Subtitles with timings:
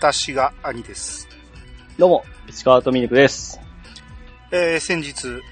[0.00, 1.28] 私が兄です。
[1.98, 3.60] どうも、市川とミルクです。
[4.50, 5.42] えー、先日、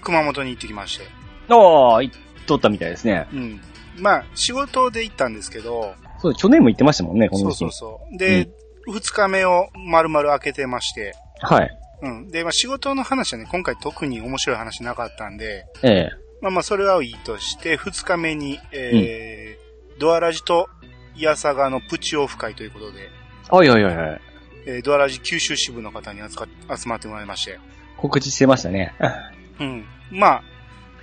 [0.00, 1.04] 熊本に行ってきまして。
[1.50, 3.28] ああ、行っとったみたいですね。
[3.34, 3.60] うん。
[3.98, 8.16] まあ、仕事で行ったんですけど、そう、去年も行ってましたもんね、このそうそうそう。
[8.16, 8.48] で、
[8.86, 11.78] 二、日目を丸々開けてまして、はい。
[12.00, 12.28] うん。
[12.30, 19.64] で、まあ仕事の話はね、今回特に面白い話なかったんで、ええまあまあそれはいいとして、二日目に、えー
[20.00, 20.68] ドアラジと
[21.14, 23.10] イヤサガのプチオフ会ということで、
[23.50, 24.20] はいはいはいはい。
[24.66, 27.58] えードアラジ九州支部の方に集か集まってもらいまして、
[27.96, 28.94] 告知してましたね。
[29.60, 29.84] うん。
[30.10, 30.42] まあ、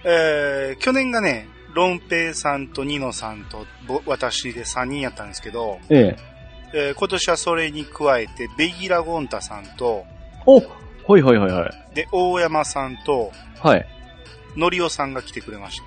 [0.03, 6.15] えー、去年がね、ロンペイさんとニノさんとぼ私で3人やったんですけど、ええ
[6.73, 10.05] えー今年はそれに加えて、ベギラ・ゴンタさんと、
[10.45, 11.95] おはいはいはいはい。
[11.95, 13.85] で、大山さんと、はい。
[14.55, 15.83] のりおさんが来てくれました。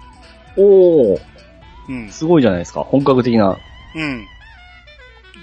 [0.57, 1.21] おー、
[1.89, 2.11] うん。
[2.11, 2.81] すごいじゃないですか。
[2.81, 3.59] 本格的な。
[3.95, 4.27] うん。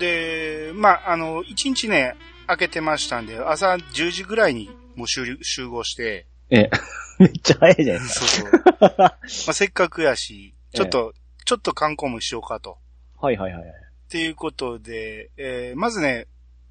[0.02, 2.16] で、まあ、あの、1日ね、
[2.48, 6.70] 開けてましたんで、朝10時ぐらいにもう集集合して、ええ
[7.20, 8.62] めっちゃ早いじゃないですそうそう。
[8.98, 9.20] まあ、
[9.54, 11.14] せっかくやし、ちょっと、
[11.46, 12.74] ちょっと観光もしようかと。
[12.74, 13.28] か。
[13.28, 13.64] はいはいはい。
[13.64, 13.66] っ
[14.10, 16.26] ていうことで、えーまずね、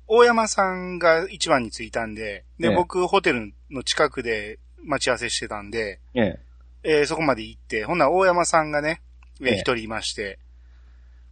[0.08, 6.40] 大山さんが一番に着いたんで、で、ええ僕、ホテルの近くで待ち合わせしてたんで、ええ
[6.82, 9.02] えーそこまで行って、ほんなら大山さんがね、
[9.40, 10.40] えーええ一人いまして、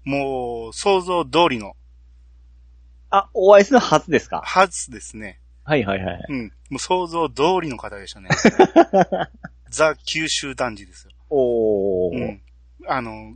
[0.05, 1.75] もう、想像通りの
[3.11, 4.41] あ、お会いするはずですか？
[4.45, 5.41] はずですね。
[5.65, 6.25] はいはいはい。
[6.29, 6.53] うん。
[6.71, 8.29] もう想像通りの方でしたね。
[9.71, 11.13] ザ・九州男児ですよ。
[11.31, 12.17] おー。
[12.17, 12.43] うん。
[12.87, 13.35] あの、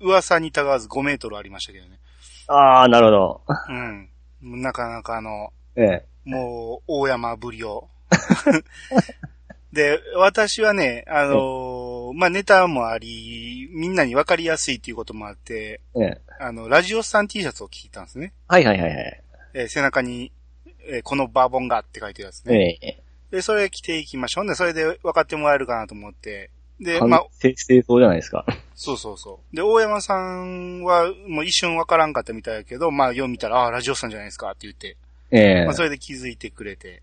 [0.00, 1.98] 噂にたがわず5メートルありましたけどね。
[2.48, 3.42] ああ、なるほど。
[3.68, 4.08] うん。
[4.42, 7.88] なかなかあの、ええもう、大山ぶりを。
[9.72, 18.32] で、私はね、あのーまあ、ネタもあり、みんなに分かりやすいっていうこともあって、ええあの、ラジオスさん T シャツを着てたんですね。
[18.48, 19.22] はいはいはいはい。
[19.54, 20.32] えー背中に、
[20.88, 22.78] えーこのバーボンがって書いてるやつえね。
[22.82, 23.00] え
[23.30, 24.46] で、それ着ていきましょう。
[24.46, 26.50] で、それで分かってもらえるかなと思って。
[26.80, 28.44] で、完まあ、成してそうじゃないですか。
[28.74, 29.56] そうそうそう。
[29.56, 34.96] で、大山さんは、もう一瞬分からんかったみたいやけど、まあ、読みたら、ああ、ラジオさんじゃないですかって言って、
[35.30, 37.02] ええまあ、それで気づいてくれて。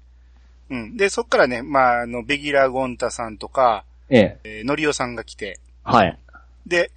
[0.70, 0.98] うん。
[0.98, 6.18] で、そっからね、まあ、あの、ベギラ・ゴンタさんとか、えええー、ノリオさんが来て、はい。
[6.66, 6.92] で、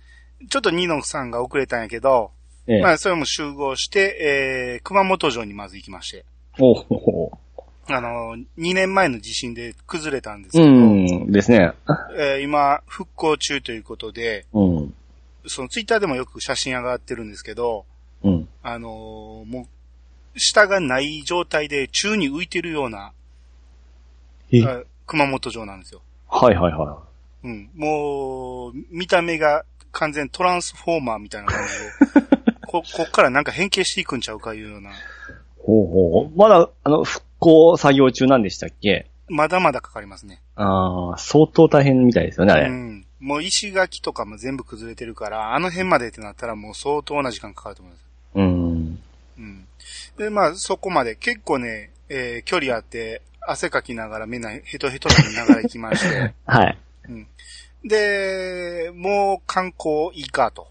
[0.49, 2.31] ちょっとニノさんが遅れたんやけど、
[2.67, 6.25] ええまあ、それも集合して、えー、熊本城にまず行きまして、
[6.59, 7.39] おお
[7.87, 11.73] あの、2年前の地震で崩れたんですけうど、ん、ですね。
[12.17, 14.95] えー今、復興中ということで、うん。
[15.47, 17.85] そのツイッターでもよく写真上がってるんですけど、
[18.23, 18.49] うん。
[18.63, 19.67] あのーも
[20.35, 23.13] う、下がない状態で宙に浮いてるような、
[25.07, 26.03] 熊本城なんですよ。
[26.29, 27.03] はいはいは
[27.43, 27.71] うん。
[27.75, 34.93] もう、見た目が完全トランスフォーマーみたいな感じで、 こ、こっからなんか変形していくんちゃうかいうような、い。
[35.59, 36.39] ほうほう。
[36.39, 39.07] まだ、あの、復興作業中なんでしたっけ？
[39.29, 40.43] まだまだかかりますね。
[40.57, 42.69] ああ、相当大変みたいですよね、あれ。
[42.69, 43.07] うん。
[43.21, 48.05] もう石垣とかも全部崩れてるから、あの辺までってなったらもう相当な時間かかると思います。
[48.35, 49.03] うん。
[49.39, 49.67] うん。
[50.19, 56.79] で、まあ、そこまで結構ね、えー距離あって、汗かきながらみんなヘトヘトなりながら行きまして、 はい。
[57.09, 57.27] うん。
[57.85, 60.69] で、もう観光いいかと。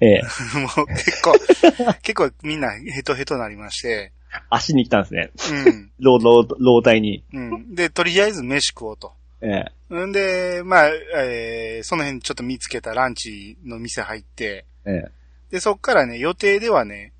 [0.00, 0.22] ええ。
[0.58, 1.32] もう結構、
[2.02, 4.12] 結構みんなヘトヘトなりまして、
[4.50, 5.30] 足に来たんですね。
[5.66, 5.90] うん。
[6.00, 7.22] 老、老、老体に。
[7.32, 7.74] うん。
[7.74, 9.12] で、とりあえず飯食おうと。
[9.40, 10.06] ええ。
[10.06, 15.10] んで、まあ、えーその辺ちょっと見つけたランチの店入って、ええ。
[15.50, 17.12] で、そっからね、予定ではね、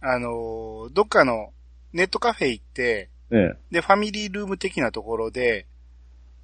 [0.00, 1.52] あのーどっかの
[1.92, 3.56] ネットカフェ行って、ええ。
[3.70, 5.66] で、ファミリールーム的なところで、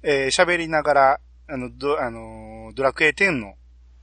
[0.03, 3.53] えー喋りながら、あの、ド、あのードラクエ10の、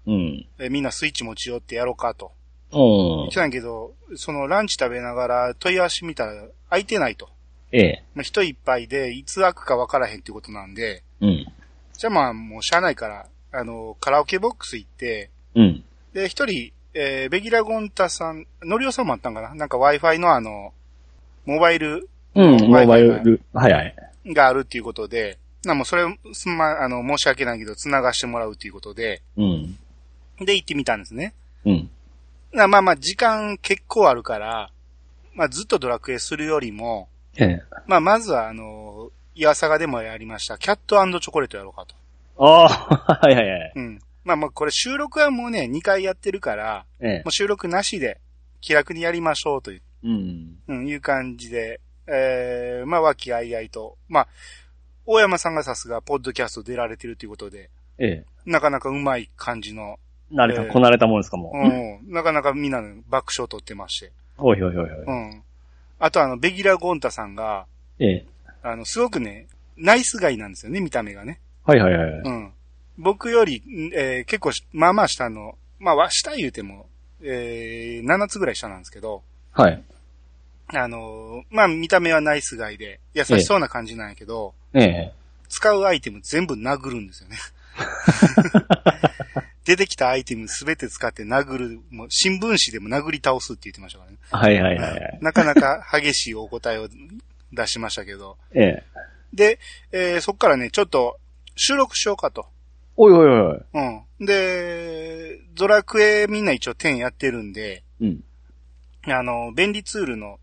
[0.07, 0.47] うん。
[0.59, 2.33] えーみんなスイッチ持ち寄ってやろうかと。
[2.73, 2.79] うん
[3.23, 3.35] 言って。
[3.35, 6.33] たんやけど、そのランチ食べながら問い合わせ見たら
[6.69, 7.29] 空いてないと。
[7.73, 8.05] ええ。
[8.15, 11.47] まあ人いっぱいで、いつ開くかわからへんってことなんで、うん。
[11.97, 15.85] じゃあまあもうしゃあないから、あの、カラオケボックス行って、うん。
[16.13, 20.73] で、一人、えーベギラゴンタさん、ノリオさんもあったんかななんか Wi-Fi のあの、
[21.47, 22.69] モバイルうん。
[22.69, 23.41] モバイル。
[23.53, 23.95] はいはい。
[24.27, 29.79] があるっていうことで、なもうそれ、すんま、あの、申し訳ないけど、繋がしてもらうっていうことで、うん。
[30.41, 31.35] で、行ってみたんですね。
[31.65, 31.91] うん。
[32.53, 34.71] なまあまあ、時間結構あるから、
[35.35, 37.63] まあずっとドラクエするよりも、ええ。
[37.87, 41.95] まあまずはあの、イヤサガでもやりました、キャットチョコレートやろうかと。
[42.39, 43.73] ああ、 はいはいはい。
[43.77, 44.01] うん。
[44.25, 47.33] まあまあこれ収録はもうね、2回やってるから、ええもう。
[47.33, 48.21] 収録なしで
[48.61, 50.59] 気楽にやりましょうという、うん。
[50.67, 54.29] うん、いう感じで、えー、まあ和気あいあいと、まあ、
[55.07, 58.25] 大山さんがさすがポッドキャスト出られてるということで、ええ。
[58.47, 59.99] なかなかうまい感じの、
[60.33, 61.53] 慣れた、ええこなれたもんですかも。
[61.55, 64.13] うん、なかなかみんなの爆笑を取ってまして。
[64.39, 64.89] おいおいおいおい。
[64.89, 65.43] うん。
[65.99, 67.67] あとあの、ベギラ・ゴンタさんが、
[67.99, 68.27] ええ。
[68.63, 69.47] あの、すごくね、
[69.77, 71.41] ナイスガイなんですよね、見た目がね。
[71.65, 72.11] はいはいはい。
[72.25, 72.53] うん。
[72.99, 76.87] 僕より、んえー結構し、まあまあ下の、まあ、わ下言うても、
[77.23, 79.23] えー、7つぐらい下なんですけど、
[79.53, 79.83] はい。
[80.73, 85.13] あのーまあ見た目はナイスガイで、優しそうな感じなんやけど、ええ。
[85.49, 87.37] 使うアイテム全部殴るんですよね。
[89.65, 94.17] 出てきたアイテムすべて使って殴る、もう新聞紙でも殴り倒すって言ってましたからね。
[94.31, 95.19] はいはいはいはい。
[95.21, 96.89] なかなか激しいお答えを
[97.53, 98.37] 出しましたけど。
[98.53, 98.85] ええ。
[99.33, 99.59] で、
[99.93, 101.19] えーそっからね、ちょっと
[101.57, 102.47] 収録しようかと。
[102.97, 103.61] おいおいおい。
[104.21, 104.27] うん。
[104.27, 108.25] で、ドラクエみんな一応10やってるんで、うん。
[109.07, 110.39] あの、便利ツールの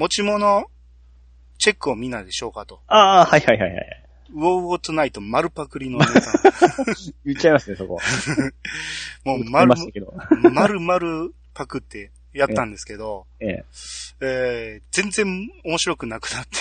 [0.00, 0.64] 持ち物
[1.58, 2.80] チェックをみんなでしようかと。
[2.86, 4.04] ああ、はいはいはいはい。
[4.32, 6.12] ウォーウォートナイト丸パクリのネタ。
[7.26, 7.98] 言っちゃいますね、そこ。
[9.26, 9.74] もう丸。
[10.54, 13.64] 丸々パクってやったんですけど、ええ。
[14.22, 16.56] えー全然面白くなくなって。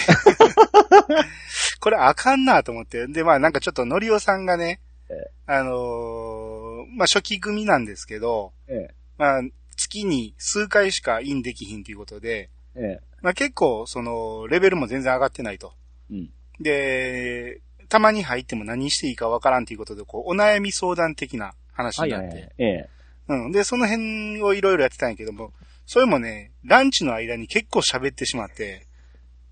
[1.79, 3.07] これあかんなと思って。
[3.07, 8.93] で、まあなんかちょっとのりおさんがねええ、あのーまあ初期組なんですけど、ええ。
[9.17, 9.41] まあ
[9.77, 12.99] 月に数回しかインできひんということで、ええ。
[13.21, 15.73] まあ結構そのレベルも全然上がってないと。
[16.09, 16.29] うん。
[16.59, 22.27] で、たまに入っても何していいかわからんということで、こう、お悩み相談的な話になって。
[22.27, 22.53] はいはいはい。
[22.59, 22.89] ええ。
[23.29, 23.51] うん。
[23.51, 25.53] で、その辺をいろいろやってたんやけども、
[25.85, 28.85] それもね、ランチの間に結構喋ってしまって、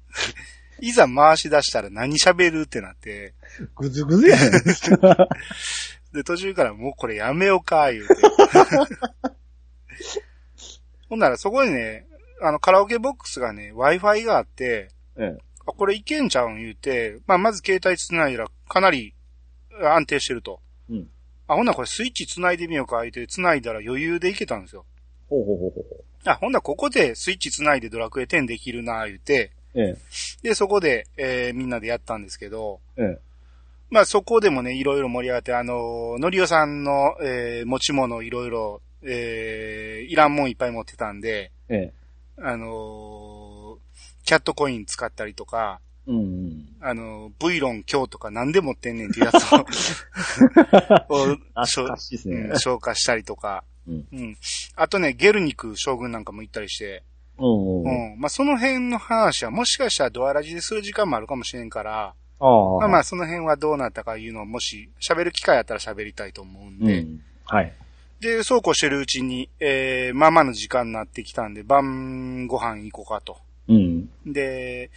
[0.80, 3.34] いざ回し出したら何喋るってなって、
[3.76, 4.52] ぐずぐずやねん。
[6.14, 8.14] で、途中からもうこれやめようか、言うて。
[11.10, 12.06] ほんならそこにね、
[12.42, 15.38] あの、カラオケボックスがね、Wi-Fi があって、ええ。
[15.66, 19.14] あ、これいけんちゃうん言うて、まあ、まず携帯繋いだらかなり
[19.82, 20.60] 安定してると。
[20.90, 21.08] うん。
[21.48, 24.86] あ、ほんならこれスイッチ繋いでみようか、言うて繋いだら余裕でいけたんですよ。
[25.30, 29.82] ほうほうほうほあ、ほんならここでスイッチ繋いでドラクエ10できるな、言うて、う。
[29.82, 29.96] え
[30.44, 33.04] で、そこで、えーみんなでやったんですけど、え。
[33.04, 33.20] ええ。
[33.90, 41.94] まあそこでもね、いろいろ盛り上がって、あのーのりおさんの、えー持ち物いろいろ、えーいらんもんいっぱい持ってたんで、ええ。
[42.40, 43.88] あのー
[44.28, 46.66] キャットコイン使ったりとか、うんうん。
[46.82, 49.66] あのー、ブイロン今日とか何で持ってんねんってやつを、
[52.54, 52.58] を。
[52.60, 54.06] 消化したりとか、うん。
[54.12, 54.38] うん。
[54.76, 57.04] あとね、ゲルニク将軍なんかも行ったりして、
[57.38, 58.20] うん。
[58.20, 62.80] まあ、その辺の話はもしかしたらドアラジでする時間もあるかもしれんから、ああ。
[62.80, 67.22] まあまあ、その辺はどうなったかいうのをもし喋る機会あったら喋りたいと思うんで、うん。
[67.46, 67.74] はい。
[68.20, 73.38] で、そうこうしてるうちに、えー、まあまあの時間になってきたんで、晩ご飯行こうかと。
[73.68, 74.10] うん。
[74.26, 74.90] で、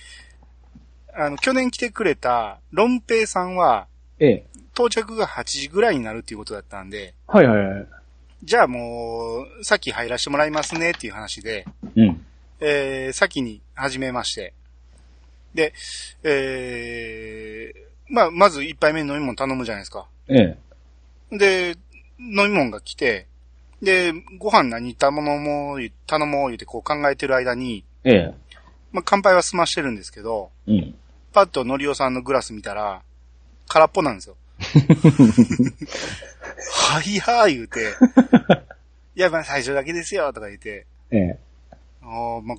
[1.12, 3.86] あの、去年来てくれた、ロンペイさんは、
[4.18, 4.44] ええ。
[4.72, 7.86] 到着が8時ぐらいになるっていうことだったんで、はいはいはい。
[8.42, 12.26] じゃあもう、先入らせてもらいますねっていう話で、うん。
[12.60, 14.54] えー、先に始めまして。
[15.54, 15.74] で、
[16.22, 20.06] えー、まあ、まず一杯目に飲み物頼むじゃないですか。
[20.28, 20.56] え
[21.32, 21.36] え。
[21.36, 21.76] で、
[22.20, 23.26] 飲み物が来て、
[23.82, 28.34] で、ご飯何頼もう、頼もう言ってこう考えてる間に、ええ。
[28.92, 30.94] まあ、乾杯は済ましてるんですけど、うん。
[31.32, 33.02] パッとのりおさんのグラス見たら、
[33.68, 34.36] 空っぽなんですよ。
[36.72, 37.94] はいやー言うて、
[39.16, 41.38] いや、まあ最初だけですよとか言って、ええ。
[42.02, 42.58] あーまあ、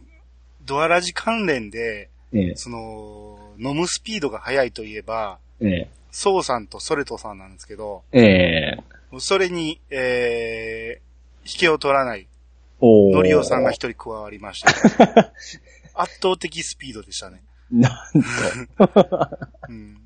[0.65, 2.55] ドアラジ関連で、ええ。
[2.55, 5.89] その、飲むスピードが速いといえば、ええ。
[6.11, 8.77] ソウさんとソレトさんなんですけど、ええ。
[9.19, 12.27] それに、えー、引けを取らない、
[12.81, 15.33] のりおさんが一人加わりました。
[15.93, 17.43] 圧倒的スピードでしたね。
[17.71, 18.23] なん
[18.87, 19.29] と。
[19.69, 19.93] うん。
[19.93, 19.99] も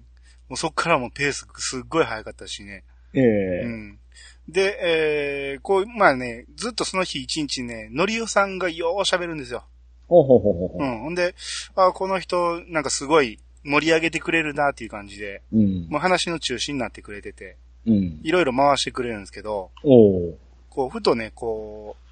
[0.51, 2.83] うそっからもペースすっごい速かったしね。
[3.13, 3.65] えうえ。
[3.65, 3.99] ん。
[4.47, 9.65] で、えー、こう、まあね、ずっとその日一日ね、のりおさんがよう喋るんですよ。
[10.07, 10.83] ほうほうほうほうほう。
[10.83, 10.99] うん。
[10.99, 11.33] ほんで、
[11.75, 15.87] あこの人、なんかすごい盛り上げてくれるなっていう感じで、うん。
[15.89, 17.57] もう話の中心になってくれてて、うん。
[17.85, 20.33] いろいろ回してくれるんですけど、おー。
[20.69, 22.05] こう、ふとね、こう、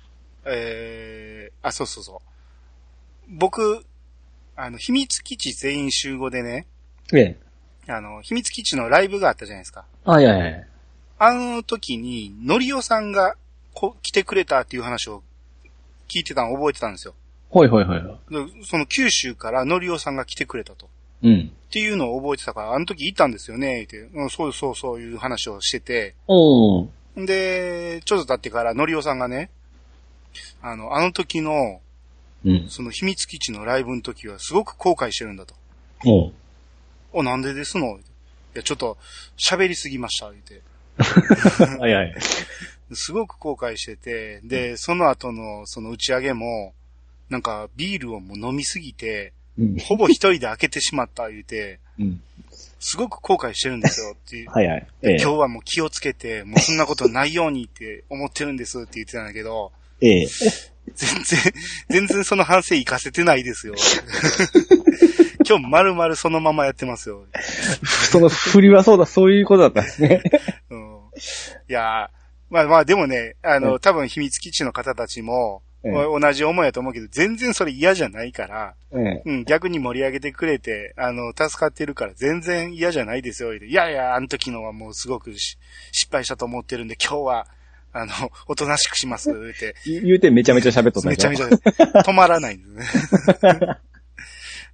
[0.45, 3.29] えー、あ、そうそうそう。
[3.29, 3.83] 僕、
[4.55, 6.67] あの、秘密基地全員集合でね、
[7.13, 7.37] ええ。
[7.91, 9.85] あの、秘密基地のライブがあったじゃないですか。
[10.05, 10.67] はいはいはい。
[11.19, 13.35] あの時に、のりおさんが
[13.73, 15.23] こ来てくれたっていう話を
[16.07, 17.13] 聞いてたのを覚えてたんですよ。
[17.49, 18.57] ほいほいほいほい。
[18.59, 20.89] でその九州からのりおさんが来てくれたと。
[21.23, 21.51] うん。
[21.73, 23.97] っていうのを覚えてたから、あの時行ったんですよね、って。
[23.97, 26.13] うん、そうそうそういう話をしてて。
[26.27, 26.87] おー。
[27.25, 29.49] で、ちょっと経ってからのりおさんがね、
[30.61, 31.81] あの、あの時の、
[32.45, 32.69] うん。
[32.69, 35.55] その秘密基地のライブの時はすごく後悔してるんだと。
[36.05, 36.31] おー。
[37.11, 37.97] お、なんでですの？
[37.97, 37.99] い
[38.53, 38.99] や、ちょっと
[39.35, 40.61] 喋りすぎました、言って。
[41.79, 42.15] はいはい。
[42.93, 46.75] すごく後悔してて、で、その後のその打ち上げも、
[47.29, 49.77] なんかビールをもう飲みすぎて、うん。
[49.79, 52.21] ほぼ一人で開けてしまった言うて、うん。
[52.79, 54.49] すごく後悔してるんですよっていう。
[54.51, 54.87] はいはい。
[55.03, 60.27] ええ今日はもう気をつけて、もうそんなことないようにって思ってるんですって言ってたんだけど、ええ。
[60.95, 61.39] 全然、
[61.89, 63.75] 全然その反省活かせてないですよ。
[65.47, 67.25] 今日丸々そのままやってますよ。
[68.11, 70.21] その振りはそうだ、そういうことだったんですね。
[70.69, 70.79] うん、
[71.69, 79.23] いやーまあまあでもね、あの、うん多分秘密基地の方たちも、ええ同じ思いやと思うけど、全然それ嫌じゃないから、ええ。
[79.25, 83.53] うん、逆に盛り上げてくれて、あの、助かってるから全然嫌じゃないですよ。
[83.53, 85.57] いやいや、あの時のはもうすごくし
[85.91, 87.47] 失敗したと思ってるんで、今日は、
[87.91, 88.13] あの、
[88.47, 89.75] おとなしくします、って。
[89.85, 91.49] 言うてめちゃめちゃ喋っとっためちゃめちゃ、ゃ。
[91.49, 93.77] 止まらないんですね、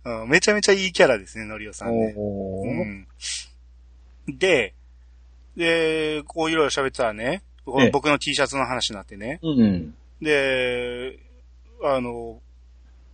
[0.05, 0.29] うん。
[0.29, 2.13] めちゃめちゃいいキャラですね、のりおさんね。
[4.27, 4.37] うん。
[4.37, 4.73] で、
[5.57, 7.41] で、こういろいろ喋ってたらね、
[7.91, 9.39] 僕の T シャツの話になってね。
[9.41, 9.95] うん。
[10.21, 11.19] で、
[11.83, 12.41] あの、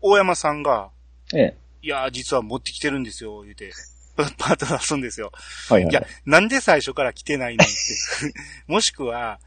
[0.01, 0.89] 大山さんが、
[1.33, 1.57] ええ。
[1.81, 3.71] いやー、実は持ってきてるんですよ、言うて。
[4.15, 5.31] パート出すんですよ。
[5.69, 5.91] はいはい。
[5.91, 7.73] いや、なんで最初から来てないのって。
[8.71, 9.39] もしくは、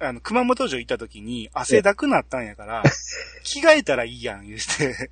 [0.00, 2.82] あの、熊本城行った時に汗だくなったんやから、
[3.44, 5.10] 着替えたらいいやん、言うて。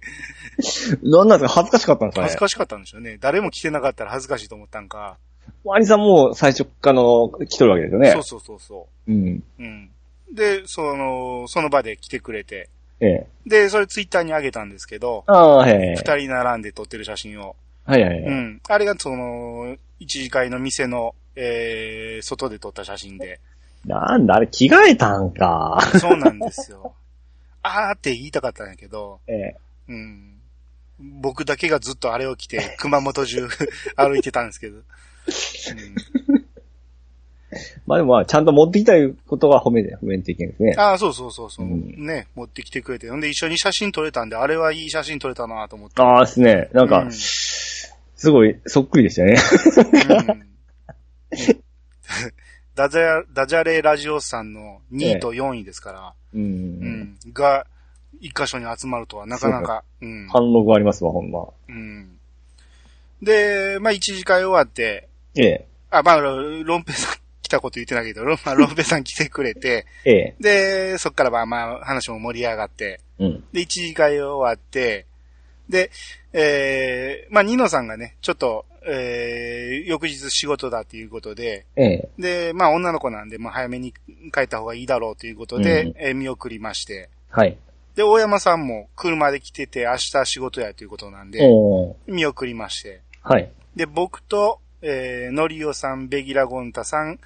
[1.03, 1.61] なんなんですか？
[1.63, 2.21] 恥ずかしかったんですか？
[2.23, 3.19] ね恥ずかしかったんでしょうね。
[3.19, 5.19] 誰も着てなかったら恥ずかしいと思ったんか。
[5.65, 8.11] ワニさんも最初からの来とるわけですよね。
[8.13, 9.45] そうそうそうそうん。
[9.59, 9.63] う。
[9.63, 9.91] うん。
[10.35, 12.69] で、その、その場で来てくれて。
[13.01, 13.27] ええ。
[13.47, 15.95] で、それツイッターに上げたんですけど、ああ、へえ。
[15.97, 17.57] 二人並んで撮ってる写真を。
[17.85, 18.23] はいはいはい。
[18.23, 18.61] うん。
[18.69, 23.41] あれがその、一次会の店の、えー、外で撮った写真で。
[23.87, 25.79] なんだ、あれ着替えたんか。
[25.99, 26.95] そうなんですよ。
[27.63, 29.57] あーって言いたかったんやけど、ええ。
[29.89, 30.35] うん。
[31.21, 33.49] 僕だけがずっとあれを着て、熊本中
[33.97, 34.81] 歩いてたんですけど。
[37.87, 40.75] まあでもまあ、ちゃんと持ってきたいことは褒めて、褒めていけんですね。
[40.77, 43.09] ああ、そうそうそうそう、うんね、持ってきてくれて。
[43.09, 46.03] ほんで一緒に写真撮れたんで、あれはいい写真撮れたなと思って。
[46.03, 46.69] ああですね。
[46.73, 47.13] なんか、うん
[48.21, 49.37] すごい、そっくりでしたね。
[50.39, 50.49] うん
[52.75, 56.43] ダジャ、ダジャレラジオさんの2位と4位ですから、うん。
[56.43, 57.67] うん、が、
[58.21, 60.29] 一箇所に集まるとはなかなか、うん。
[60.29, 61.45] 反応がありますわ、ほんま。
[61.69, 62.19] うん。
[63.21, 65.67] で、まあ、一次会終わって、ええ。
[65.91, 67.17] あ、まあ、ロロンペさん
[67.49, 70.35] 来たこと言ってないけど、ロン, まあ、ロンペさん来てくれて、ええ。
[70.39, 73.45] で、そっからまあまあ話も盛り上がって、うん。
[73.53, 75.07] で、一次会終わって、
[75.69, 75.91] で、
[76.33, 82.09] えー、まあ、ニノさんがね、ちょっと、えー、翌日仕事だっていうことで、ええ。
[82.19, 83.93] で、まあ、女の子なんで、まあ、早めに
[84.33, 87.57] 帰った方がいいだろうということで、うんえー見送りまして、はい。
[87.97, 91.41] で、大山さんも車で来てて、明日仕事やということなんで、
[92.07, 93.51] 見送りまして、はい。
[93.77, 97.19] で、僕と、えー、のりおさん、ベギラゴンタさん、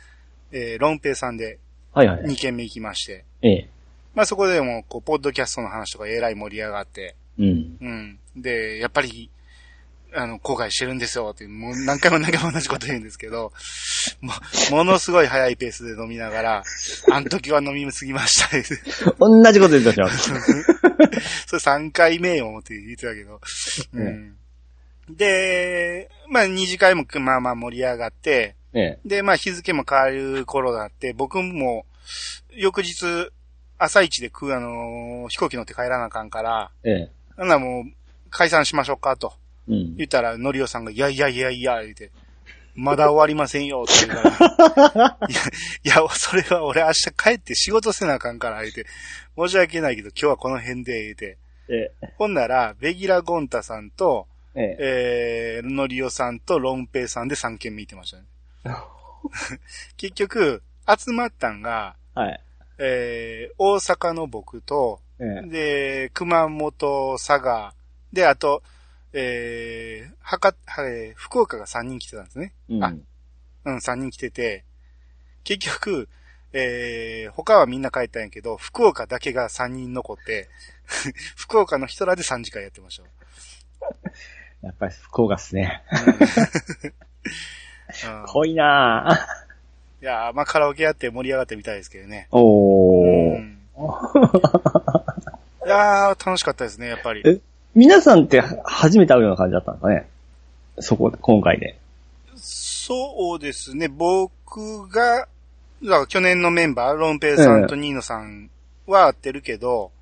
[0.52, 1.58] えー、ロンペイさんで
[1.92, 2.22] はいはい。
[2.24, 3.68] 2軒目行きまして、ええ。
[4.14, 7.76] まあそこでも、こう、ポッドキャストの話とかえらい盛り上がって、うん。
[7.80, 8.18] うん。
[8.36, 9.30] で、やっぱり、
[10.14, 13.52] あの、後悔してるんですよって、もう何回も何回も同じこと言うんですけど、
[14.20, 14.32] も
[14.70, 16.64] ものすごい早いペースで飲みながら、
[17.10, 19.12] あの時は飲みすぎました。
[19.18, 20.62] 同じこと言ってたします。
[21.46, 23.40] それ3回目よって言ってたけど。
[23.94, 24.36] うん。
[25.10, 28.98] で、まあ二次会もまあまあ盛り上がって、ええ。
[29.04, 31.84] で、まあ日付も変わる頃だって、僕も
[32.50, 33.30] 翌日
[33.78, 37.10] 朝一で食う、あのー飛行機乗って帰らなあかんから、ええ。
[37.36, 37.84] なんならもう
[38.30, 39.34] 解散しましょうかと
[39.68, 39.96] うん。
[39.96, 42.10] 言ったら、のりおさんが、いやいやいやいや、言って、
[42.74, 45.40] まだ終わりませんよって言うから、 いや、
[45.84, 48.86] いや、それは俺明日帰って仕事せなあかんから、言って、
[49.36, 51.38] 申し訳ないけど今日はこの辺で、言って、
[51.68, 52.12] ええ。
[52.16, 54.76] ほんなら、ベギラ・ゴンタさんと、ええ。
[54.78, 58.24] えー、のりおさんとロンペイさんで3軒見てましたね。
[59.96, 62.44] 結局、集まったんが、はい。
[62.78, 65.48] えー、大阪の僕と、ええ。
[65.48, 67.74] で、熊本、佐賀、
[68.12, 68.62] で、あと、
[69.12, 72.54] えー、博多、えー福岡が3人来てたんですね。
[72.68, 72.84] うん。
[72.84, 72.94] あ
[73.64, 74.64] うん、3人来てて、
[75.44, 76.08] 結局、
[76.52, 80.48] えー、他はみんな帰ったんやけど、福岡だけが3人残って、
[81.36, 83.04] 福岡の人らで3時間やってました。
[84.62, 85.82] やっぱり福岡っすね。
[85.90, 86.92] うん
[88.26, 90.02] 濃いなぁ。
[90.02, 92.28] いやーまあカラオケやって盛り上がってみたいですけどね。
[92.32, 93.36] おー。
[93.36, 93.58] うん
[95.64, 97.22] いやー楽しかったですね、やっぱり。
[97.24, 97.38] え
[97.74, 100.08] 皆さんって初めて会うような感じだったんですかね？
[100.80, 101.78] そこ、今回で。
[102.36, 105.28] そうですね、僕が、
[105.82, 108.50] だから去年のメンバー、ロンペイさんとニーノさん
[108.86, 109.92] は会ってるけど、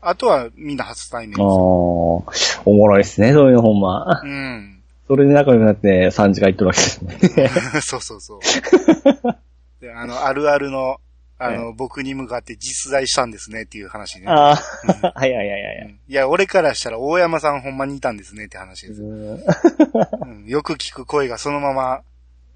[0.00, 1.42] あとはみんな初対面あー。
[1.42, 2.22] お
[2.66, 4.22] もろいっすね、そういうのほんま。
[4.22, 4.77] うん。
[5.08, 7.48] それで仲良くなって3時間行ってるわけですね。
[7.80, 8.40] そうそうそう。
[9.80, 11.00] で、あの、あるあるの、
[11.38, 14.26] あの、僕に向かって実在したんですねっていう話ね。
[14.26, 14.56] ああ、
[15.14, 15.78] はいはいはいはい。
[15.86, 19.02] うんいや、俺からしたら大山さんほんまにいたんですねって話です。
[19.02, 22.02] うんうんよく聞く声がそのまま、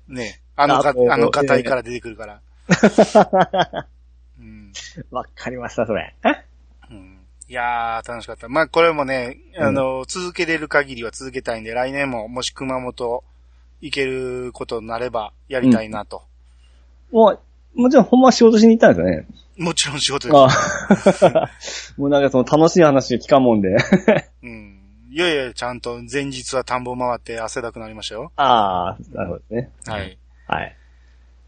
[0.09, 2.40] ね、あのか、あの画体から出てくるから。
[4.38, 4.73] うん
[5.11, 6.14] わかりました、それ。
[7.52, 8.49] うんいやー、楽しかった。
[8.49, 13.23] まあ、これもね、あの、続けれる限りは続けたいんで、来年ももし熊本
[13.82, 16.23] 行けることになればやりたいなと。
[17.11, 17.38] も
[17.76, 19.26] う、もちろんほんまは仕事しに行ったんですよね。
[19.59, 21.26] もちろん仕事です。
[21.26, 21.50] ああ
[22.00, 23.76] もうなんかその楽しい話聞かんもんで。
[24.42, 24.78] うん。
[25.11, 28.32] いやいや、ちゃんと前日は田んぼ回って汗だくなりましたよ。
[28.37, 29.68] ああ、なるほどね。
[29.87, 30.16] はい。
[30.47, 30.76] はい。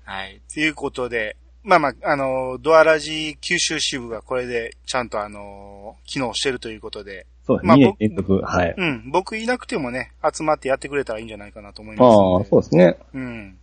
[0.04, 0.40] はい。
[0.52, 7.68] ということで、まあまあ、あの、ドアラジ九州支部がこれでちゃんとあの、機能してるということで、そうですね。
[7.68, 8.40] まあ2年連続。
[8.42, 8.75] はい。
[8.76, 12.44] うん、僕いなくてもね、集まってやってくれたらいいんじゃないかなと思いあますので。
[12.44, 12.99] あ、そうですね。
[13.14, 13.59] うん。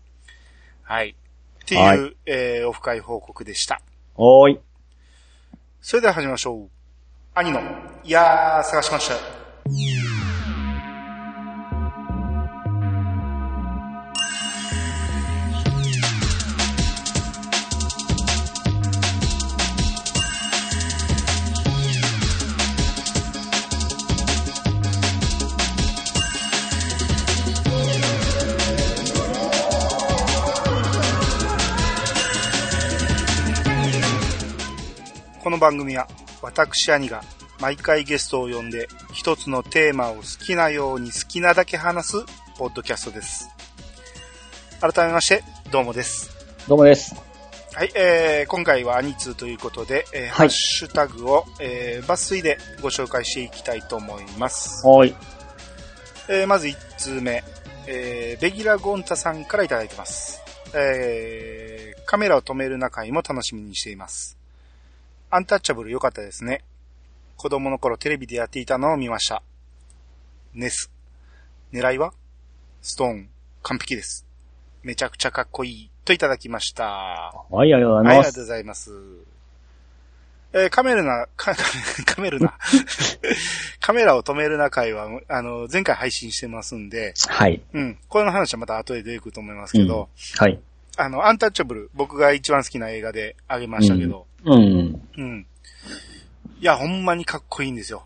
[0.83, 1.09] はい。
[1.09, 3.81] っていう、はいえー、オフ会報告でした。
[4.15, 4.59] おーい。
[5.79, 6.69] それでは始めましょう。
[7.35, 7.61] 兄の、
[8.03, 10.00] いやー、探しました。
[35.61, 36.07] 番組は
[36.41, 37.21] 私兄が
[37.59, 42.17] 毎回ゲストを呼んで一つのテーマを好きなように好きなだけ話す
[42.57, 43.47] ポッドキャストです。
[44.81, 46.31] 改めまして、どうもです。
[46.67, 47.15] どうもです。
[47.75, 54.81] はい、えー、今回はアニツーということで、えーハッシュタグを、えー、抜粋でご紹介していきたいと思います。
[54.83, 55.15] おーい。
[56.27, 57.43] えー、まず1通目、
[57.85, 60.41] えー、ベギラ・ゴンタさんからいただいてます。
[60.73, 64.40] えー、カメラを止める中にも楽しみにしています。
[65.33, 66.61] アンタッチャブル良かったですね。
[67.37, 69.41] 子供の頃テレビでやっていたのを見ました。
[70.53, 70.91] ネス。
[71.71, 72.13] 狙いは
[72.81, 73.29] ストーン。
[73.63, 74.25] 完璧です。
[74.83, 75.89] めちゃくちゃかっこいい。
[76.03, 76.83] といただきました。
[77.49, 78.17] はい、ありがとうございます。
[78.17, 78.91] りがとうございます。
[80.53, 81.55] えーカメラな、カ
[82.05, 82.53] カメルな。
[83.79, 87.61] カメラを止めるな会は、あの、前回配信してますんで、はい。
[87.71, 87.97] うん。
[88.09, 90.59] これの話はまた後で出てくると思いますけど、はい。
[90.97, 95.01] あの、アンタッチャブル、僕が一番好きな映画であげましたけど、うん。
[95.17, 95.45] うん。
[96.59, 98.03] いや、ほんまにかっこいいんですよ。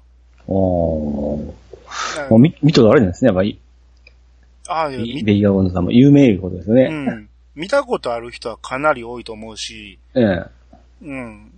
[0.47, 1.39] おー。
[1.39, 1.55] うん
[2.29, 3.27] もう見、見とるあれなんですね。
[3.27, 3.59] やっぱり、
[4.67, 6.87] ああ、いやみベイガーゴンさんも有名いうことですよね。
[6.89, 7.29] うん。
[7.55, 10.45] 見たことある人はかなり多いと思うし、ええ。
[11.03, 11.51] うん。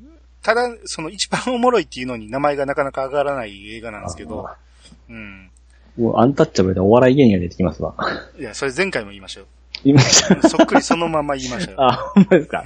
[0.43, 4.47] ただ、その一番おもろいっていうのに名前がなかなか上がらない映画なんですけど、
[5.09, 5.49] うん。
[5.97, 7.95] もうアンタッチャブルでお笑い芸人が出てきますわ。
[8.37, 9.47] いや、それ前回も言いましたよ。
[9.83, 10.49] 言いました。
[10.49, 11.83] そっくりそのまま言いましたよ。
[11.83, 12.63] あ、ほんまですか。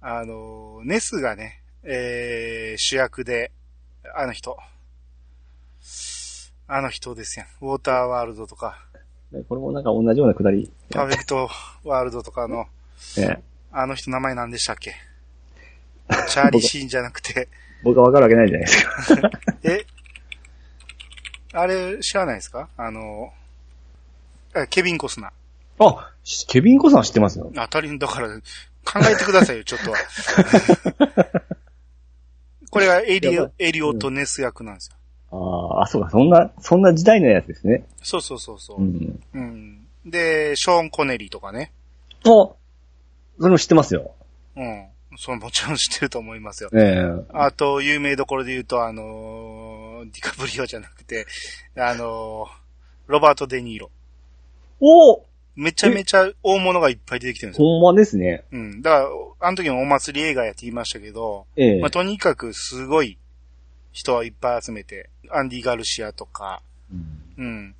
[0.00, 3.50] あの、ネスがね、えー、主役で、
[4.16, 4.56] あの人。
[6.68, 7.48] あの人ですやん。
[7.60, 8.78] ウォーターワールドとか、
[9.48, 10.70] これもなんか同じようなくだり。
[10.90, 11.48] パーフェクト
[11.84, 12.66] ワールドとかの、
[13.18, 13.38] ええ。
[13.72, 14.94] あの人名前何でしたっけ？
[16.28, 17.48] チャーリーシーンじゃなくて、
[17.82, 19.30] 僕はわかるわけないじゃないですか。
[19.64, 19.86] え、
[21.54, 22.68] あれ知らないですか？
[22.76, 23.32] あの、
[24.54, 25.84] あケビン・コスナー。
[25.84, 26.12] あ、
[26.48, 27.50] ケビンコさん知ってますよ。
[27.54, 28.28] 当たり、だから、
[28.84, 29.98] 考えてくださいよ、ちょっとは。
[32.70, 34.96] これがエリオエリオット・ネス役なんですよ。
[35.30, 37.84] ああ、あ、そうか、そんな、そんな時代のやつですね。
[38.02, 38.84] そうそうそうそうう。
[38.84, 39.20] ん。
[39.34, 39.86] うん。
[40.06, 41.72] で、ショーン・コネリーとかね。
[42.26, 42.56] お
[43.38, 44.14] それも知ってますよ。
[44.56, 44.86] うん。
[45.16, 46.70] そう、もちろん知ってると思いますよ。
[46.72, 51.26] ええあと、有名どころで言うと、あのーディカプリオじゃなくて、
[51.76, 52.48] あのー
[53.08, 53.90] ロバート・デ・ニーロ。
[54.84, 57.68] おおめちゃめちゃ大物がいっぱい出てきてるんですよ。
[57.68, 58.44] ほんまですね。
[58.52, 58.82] うん。
[58.82, 59.08] だから、
[59.48, 63.16] あの時もお祭り映画やって言いましたけど、ええまあ、とにかくすごい
[63.92, 67.74] 人はいっぱい集めて、アンディ・ガルシアとか、うんうん。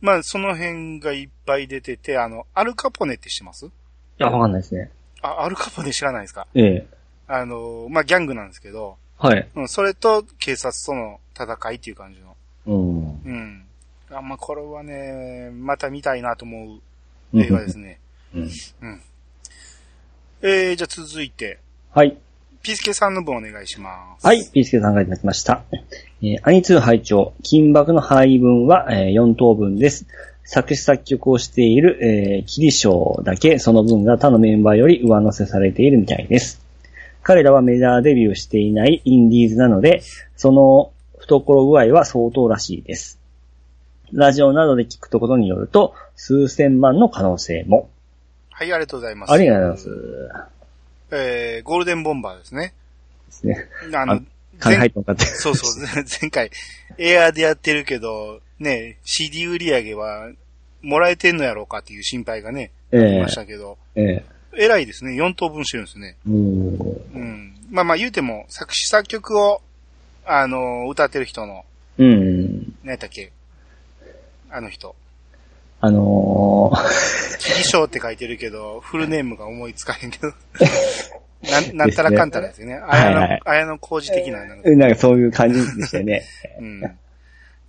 [0.00, 3.66] まあ、その辺がいっぱい出てて、あの、アルカポネって知ってます？
[3.66, 3.70] い
[4.18, 4.90] や、わかんないですね。
[5.22, 6.46] あ、アルカポネ知らないですか？
[6.54, 6.86] ええ
[7.28, 9.48] あの、まあ、ギャングなんですけど、はい。
[9.56, 12.36] うん、それと警察との戦いっていう感じの。
[12.66, 13.08] うん。
[13.24, 13.65] うん。
[14.18, 16.78] あ、まあ、これはね、また見たいなと思
[17.32, 18.00] う映画ですね。
[18.34, 18.50] うん。
[20.42, 21.58] えー、じゃあ続いて、
[21.92, 22.16] はい。
[22.62, 24.26] ピースケさんの分お願いします。
[24.26, 25.62] はい、ピースケさんがいただきました。
[26.20, 30.06] えー、アニツー拝聴金箔の配分は、えー4等分です。
[30.44, 36.60] 作詞作曲をしている、えー、キリショーだけその分が他のメンバーより上乗せされているみたいです。
[37.22, 40.02] 彼らはメジャーデビューしていないインディーズなので、
[40.36, 43.18] その懐具合は相当らしいです。
[44.12, 47.90] ラジオなどで聞くところによると、数千万の可能性も。
[48.50, 49.32] はい、ありがとうございます。
[49.32, 50.46] ありがとうございます。
[51.12, 52.74] えー、ゴールデンボンバーですね。
[53.26, 53.68] ですね。
[53.94, 54.20] あの、あ
[54.58, 55.24] 金入ってもかって。
[55.24, 55.84] そうそう、
[56.20, 56.50] 前回、
[56.98, 60.30] エアーでやってるけど、ね、CD 売り上げは、
[60.82, 65.12] もらえてんのやろうかっていう心配がね、ありえましたけど、ええ偉いですね。
[65.12, 66.16] 4等分してるんですね。
[66.26, 67.54] うん。
[67.70, 69.60] まあまあ言うても、作詞作曲を、
[70.24, 71.64] あの、歌ってる人の、
[71.98, 72.74] うん。
[72.82, 73.32] 何やったっけ？
[74.50, 74.94] あの人。
[75.80, 80.32] あのー、キリショーって書いてるけど、フルネームが思いつかへんけど。
[81.42, 82.74] なん、なんたらかんたらですよね。
[82.74, 84.44] はい綾野、はい綾野工事的な。
[84.44, 86.24] なんかなんかそういう感じでしたよね。
[86.58, 86.82] うん。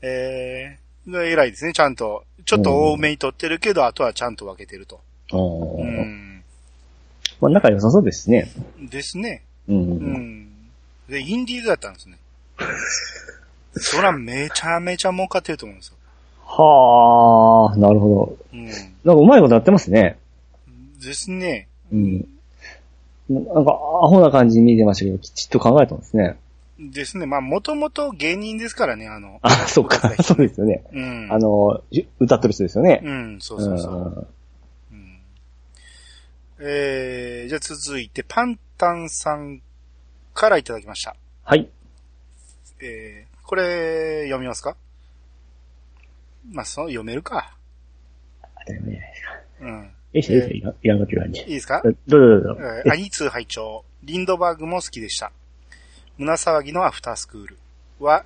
[0.01, 2.23] えー、で偉いですね、ちゃんと。
[2.45, 5.01] ちょっと多めに取ってるけど、あとはちゃんと分けてると。
[5.33, 6.43] うん。
[7.41, 8.49] まあ仲良さそうですね。
[8.89, 9.43] ですね。
[9.67, 9.73] う。
[9.73, 10.47] うんん。
[11.09, 12.17] で、インディーズだったんですね。
[13.75, 15.96] そらめちゃめちゃ儲かってると思うんですよ。
[16.49, 18.65] はあ、なるほうん。
[18.67, 18.71] ど。
[19.03, 20.17] なんかうまいことやってますね。
[21.03, 21.67] ですね。
[21.91, 22.27] うん。
[23.29, 26.37] なんか、アホな感じに見えてましたけど、きちっと考えたんですね。
[26.79, 27.25] ですね。
[27.25, 29.39] まあ、もともと芸人ですからね、あの。
[29.41, 30.11] あ、そうか。
[30.23, 30.83] そうですよね。
[30.93, 31.27] うん。
[31.31, 33.01] あの、ゆ歌ってる人ですよね。
[33.03, 33.93] うん、そうそうそう。
[33.93, 35.17] んうん
[36.59, 39.61] えー、じゃあ続いて、パンタンさん
[40.33, 41.15] からいただきました。
[41.43, 41.67] はい。
[42.81, 44.75] えー、これ、読みますか？
[46.51, 47.55] まあ、そう、読めるか。
[48.65, 49.31] 当たり前じゃないですか。
[49.61, 49.83] うん。
[49.83, 51.39] よいしょよいらんいらんこと言わんで。
[51.41, 51.81] いいですか？
[51.83, 52.61] どうぞどうぞ。
[52.85, 55.31] えー、アニツー拝聴リンドバーグも好きでした。
[56.17, 57.57] 胸騒ぎのアフタースクール
[57.99, 58.25] は、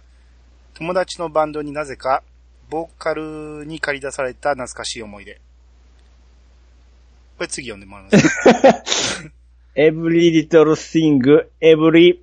[0.76, 2.24] 友達のバンドになぜか、
[2.70, 5.36] ボーカルに借り出された懐かしい思い出。
[7.38, 9.32] これ次読んでもらいます。
[9.76, 11.20] every little thing,
[11.62, 12.20] every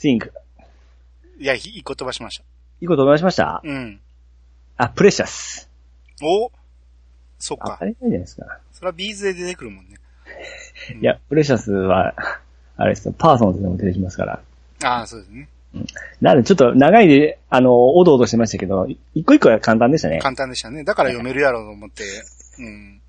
[0.00, 0.30] thing.
[1.38, 2.38] いや、いい言葉しまし
[2.80, 3.68] いいこと思いましましたた？
[3.68, 4.00] うん。
[4.76, 5.68] あ、 precious。
[6.22, 6.50] お
[7.38, 7.84] そっかああ。
[7.84, 8.58] れないじゃないですか。
[8.72, 9.96] それはビーズで出てくるもんね。
[10.92, 12.14] う んいや、 precious は、
[12.76, 14.42] あれですよ、パーソンズでも出てきますから。
[14.82, 15.48] ああ、そうですね。
[16.20, 20.20] なので、ちょっと長いで、あの、おどおどしてましたけど、一個一個は簡単でしたね。
[20.20, 20.84] 簡単でしたね。
[20.84, 22.04] だから読めるやろうと思って。
[22.58, 23.00] うん。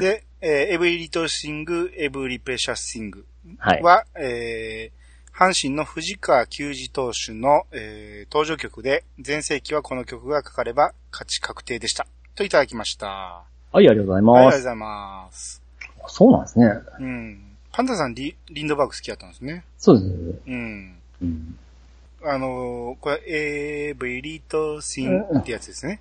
[0.00, 3.22] で、えー、Every Little Thing, Every Precious Thing
[3.58, 3.82] はい。
[3.82, 5.01] は、えー、
[5.34, 12.06] 阪神の藤川球児投手の、えー、登場曲で、前世紀はこの曲がかかれば勝ち確定でした。
[12.34, 13.06] といただきました。
[13.06, 13.42] は
[13.72, 14.52] はい、ありがとうございい、ありがます。
[14.52, 15.62] とうございます。
[16.08, 16.66] そうなんですね。
[17.00, 17.42] うん。
[17.72, 19.64] パンダさんリ、リンドバーグ好きだったんですね。
[19.78, 20.06] そうです。
[20.46, 20.94] うん。
[21.22, 21.58] うん
[22.24, 26.00] あのーこれ、Every Little Thing ってやつですね。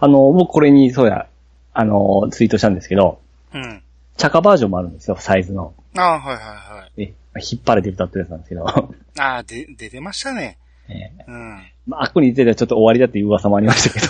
[0.00, 1.28] あの、僕これに、そうや、
[1.72, 3.20] あの、ツイートしたんですけど、
[3.52, 3.82] うん。
[4.16, 5.74] チャカバージョンもあるんですよ、サイズの。
[5.96, 7.02] ああ、はいはいはい。
[7.02, 8.66] え、引っ張れて歌ってるやつなんですけど。
[8.68, 10.58] ああ、で、出てましたね。
[10.88, 11.62] えーうん。
[11.86, 14.06] まあ、あっこに出てたらちょっと終わりだっていう噂もありましたけ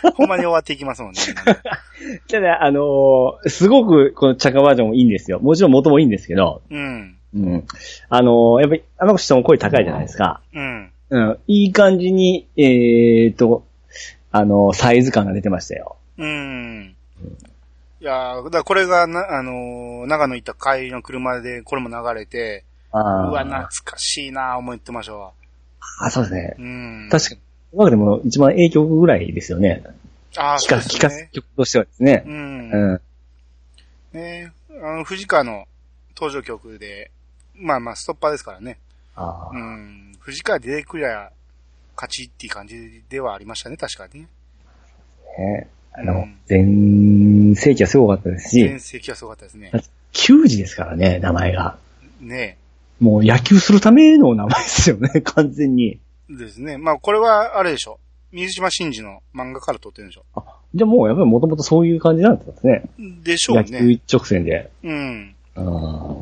[0.00, 0.12] ど。
[0.14, 1.18] ほんまに終わっていきますもんね。
[2.28, 5.38] ただ、あのーすごくこのチャカバージョンもいいんですよ。
[5.40, 7.16] もちろん元もいいんですけど、うん。
[7.34, 7.64] うん。
[8.08, 10.40] あのーやっぱり、あの人も声高いじゃないですか。
[10.52, 10.90] うん。
[11.10, 11.38] うん。
[11.46, 13.64] いい感じに、えーと、
[14.32, 15.96] あのーサイズ感が出てましたよ。
[16.18, 16.94] うん。
[18.00, 22.64] いやーだこれがな、あのー長野行った帰りの車でこれも流れて。
[22.92, 25.32] うわ、懐かしいなー思ってましたわ。
[26.00, 26.54] あ、そうですね。
[26.58, 27.08] うん。
[27.10, 27.40] 確かに。
[27.72, 29.82] 今までも一番影響ぐらいですよね。
[30.36, 31.30] ああ、そうです聞かすね。
[31.32, 32.28] 曲としてはですねう。。
[32.28, 33.00] うんん。
[34.12, 35.66] ねあの、藤川の
[36.16, 37.10] 登場曲で、
[37.54, 38.78] まあまあ、ストッパーですからね。
[39.16, 39.50] ああ。
[39.52, 40.16] うん。
[40.20, 41.30] 藤川出てくりゃ、
[41.96, 44.26] 勝ちっていう感じではありましたね、確かに
[45.36, 45.68] ね。
[46.02, 49.72] ねあのうん、全盛期はすごかったですし全、盛期はすごかったですね。
[50.12, 51.78] 球児ですからね、名前が。
[52.20, 52.58] ね
[53.00, 56.00] もう野球するための名前ですよね、 完全に。
[56.28, 56.78] ですね。
[56.78, 58.00] まあ、これは、あれでしょ。
[58.32, 60.24] 水島真司の漫画から撮ってるんでしょ。
[60.34, 62.82] あ、じゃあもうやっぱりもともとそういう感じなんですね。
[63.22, 63.92] でしょう野球ね。
[63.92, 64.70] 一直線で。
[64.82, 65.34] うん。
[65.56, 66.16] あ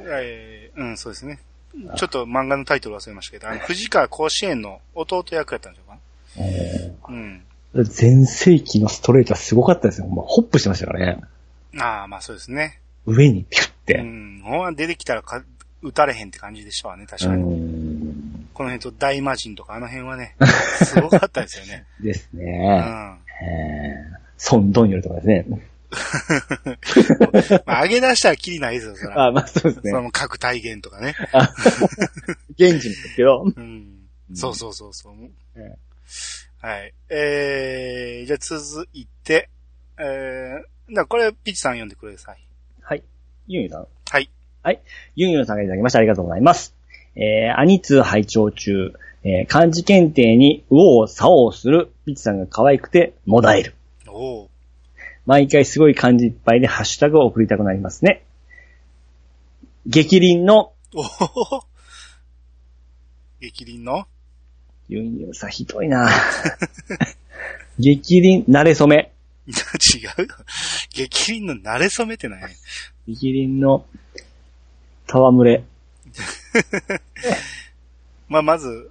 [0.00, 1.38] えーうん、そうですね。
[1.96, 7.42] ちょっと漫画のタイトル忘れましたけど、あの、藤川甲子園の弟役やったんでしょうかーえうん。
[7.74, 10.06] ー全盛期のストレートはすごかったですよ。
[10.06, 11.22] もうホップしてましたからね。
[11.78, 12.80] ああ、まあそうですね。
[13.06, 14.02] 上にピュッうて。
[14.02, 14.40] ん。
[14.44, 15.44] ほんま出てきたらか
[15.82, 17.42] 打たれへんって感じでしたわね、確うかに。
[17.42, 18.48] ん。
[18.54, 20.34] この辺と大魔神とかあの辺はね、
[20.84, 21.84] すごかったですよね。
[22.02, 22.44] ですうね。
[22.44, 23.18] ん。
[23.44, 25.46] えーソンドンヨルとかですね。
[27.64, 29.26] まあ、上げ出したらキリないですよ、そら。
[29.28, 30.02] あ、まあそうですねそ。
[30.02, 31.14] の各体現とかね。
[32.58, 33.44] 現地ですけど。
[33.56, 33.86] うん。
[34.34, 35.14] そうそうそうそう。
[35.56, 35.76] え
[36.60, 36.94] はい。
[37.10, 39.50] えー、じゃあ続いて、
[39.98, 42.38] えー、だからこれ、ピッチさん読んでください。
[42.80, 43.02] はい。
[43.46, 43.86] ユンユンさん。
[44.10, 44.30] はい。
[44.62, 44.80] はい。
[45.14, 45.98] ユンユンさんがいただきました。
[45.98, 46.74] ありがとうございます。
[47.14, 48.92] えー、アニツー拝聴中、
[49.22, 53.74] えー、漢字検定に右往左往するピッチさんが可愛くて、もだえる。
[54.08, 54.48] おー
[55.26, 58.24] 毎回すごい漢字いっぱいでハッシュタグを送りたくなりますね。
[59.86, 61.66] 激鱗の、おほほほ。
[63.40, 64.06] 激鱗の
[64.88, 66.08] ユンユンさんひどいな
[67.78, 69.12] 激鱗、慣れ初め。
[69.46, 70.28] 違うよ。
[70.90, 72.56] 激鱗の慣れ初めってない
[73.06, 73.86] 激鱗の、
[75.08, 75.64] 戯れ。
[78.28, 78.90] まあ、まず、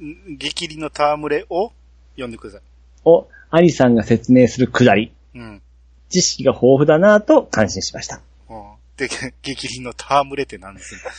[0.00, 1.72] ん逆鱗の戯れを
[2.12, 2.62] 読んでください。
[3.04, 5.12] を、アリさんが説明するくだり。
[5.34, 5.62] うん。
[6.08, 8.20] 知識が豊富だなぁと感心しました。
[8.48, 9.08] うんで、
[9.42, 10.96] 逆鱗の戯れって何です？
[10.96, 11.12] か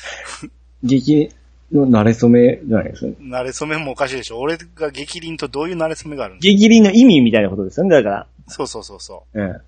[0.84, 1.30] 逆鱗
[1.72, 3.18] の馴れ初めじゃないですか。
[3.22, 6.40] 馴れ初めもおかしいでしょ俺が逆鱗とどういう馴れ初めがあるの？
[6.40, 8.28] 逆鱗の意味みたいなことですよね、だから。
[8.48, 9.62] そうそうそうそええ。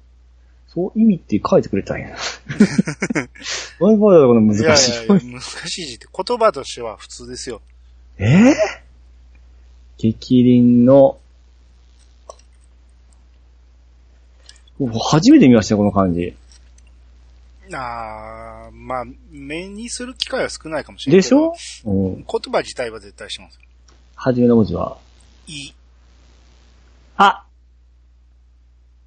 [0.68, 2.16] そう、意味って書いてくれたんや。
[3.80, 4.44] ワイファイだこのう。
[4.46, 4.92] 難しい。
[4.92, 7.62] いやいや難しい字って言葉としては普通ですよ。
[8.18, 8.56] ええ？
[9.98, 11.18] 激鱗の、
[15.12, 16.34] 初めて見ましたよ、この漢字。
[17.74, 21.54] あー、まあ、目にする機会は少ないかもしれないけでしょ？
[21.86, 21.92] ど。
[21.92, 22.16] うん。
[22.16, 23.62] 言葉自体は絶対しますよ。
[24.16, 24.98] 初めの文字は？
[25.48, 25.74] いい。
[27.18, 27.46] あ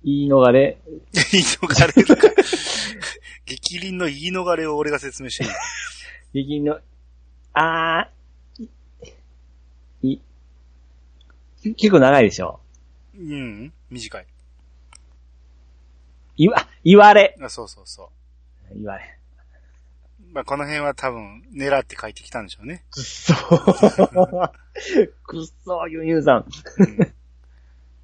[0.04, 0.78] 言い逃れ。
[1.32, 2.28] 言い逃れるか。
[3.46, 5.50] 激鱗の言い逃れを俺が説明していい？
[6.44, 6.80] 激鱗の、
[7.54, 8.68] あー、
[10.02, 10.20] い、い
[11.76, 12.60] 結構長いでしょ？
[13.14, 14.26] うん、短い。
[16.38, 17.36] いわ、言われ。
[17.40, 18.10] あそうそうそ
[18.74, 19.18] 言われ。
[20.20, 20.34] う。
[20.34, 22.84] まあ、この辺は多分、狙って書いてきたんでしょうね。
[22.90, 23.34] くっそ
[25.24, 26.46] くっそユンユンさん。
[26.78, 27.12] うん、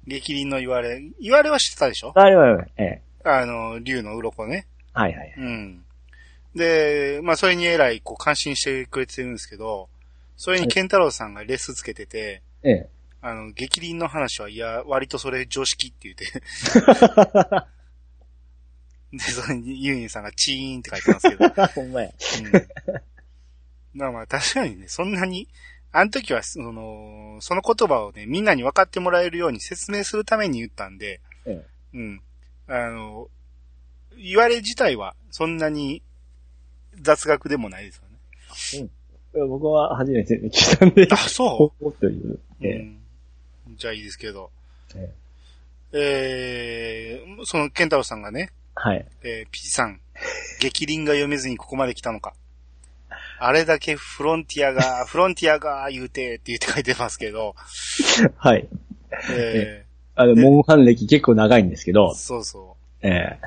[0.07, 1.01] 激鱗の言われ。
[1.19, 2.11] 言われは知ってたでしょ？
[2.15, 3.01] あれは、ええ。
[3.23, 4.67] あの、竜の鱗ね。
[4.93, 5.33] はいはい。
[5.37, 5.83] うん。
[6.55, 9.89] で、まあ、それにえらい、こう、感心してくれてるんですけど、
[10.37, 12.89] それにケンタロウさんがレスつけてて、ええ。
[13.21, 16.25] あの、激鱗の話は、いや、割とそれ常識って言って。
[19.11, 21.65] で、それにユンユンさんがチーンって書いてますけど。
[21.73, 22.11] ほんまや。
[22.43, 22.51] うん。
[22.51, 22.69] だか
[23.93, 25.47] らまあ確かにね、そんなに、
[25.91, 32.21] あの時は、その、その言葉をね、みんなに分かってもらえるように説明するために言ったんで、えうん。
[32.67, 33.27] あの、
[34.15, 36.03] 言われ自体は、そんなに
[37.01, 38.89] 雑学でもないですよね。
[39.33, 39.39] え。
[39.47, 41.07] 僕は初めて聞いたんで。
[41.09, 42.39] あ、そおっという。
[42.61, 42.67] え。
[43.67, 44.51] うん、じゃあいいですけど。
[44.95, 45.13] え
[45.91, 49.05] えー、その、ケンタロウさんがね、はい。
[49.23, 49.99] えー、ピチさん、
[50.61, 52.33] 激鱗が読めずにここまで来たのか。
[53.37, 57.55] あれだけフロンティアが、 フロンティアが言うてって言って書いてますけど、
[58.37, 58.69] はい。
[59.31, 63.39] えあの、モンハン歴結構長いんですけー、ど、そうそええ。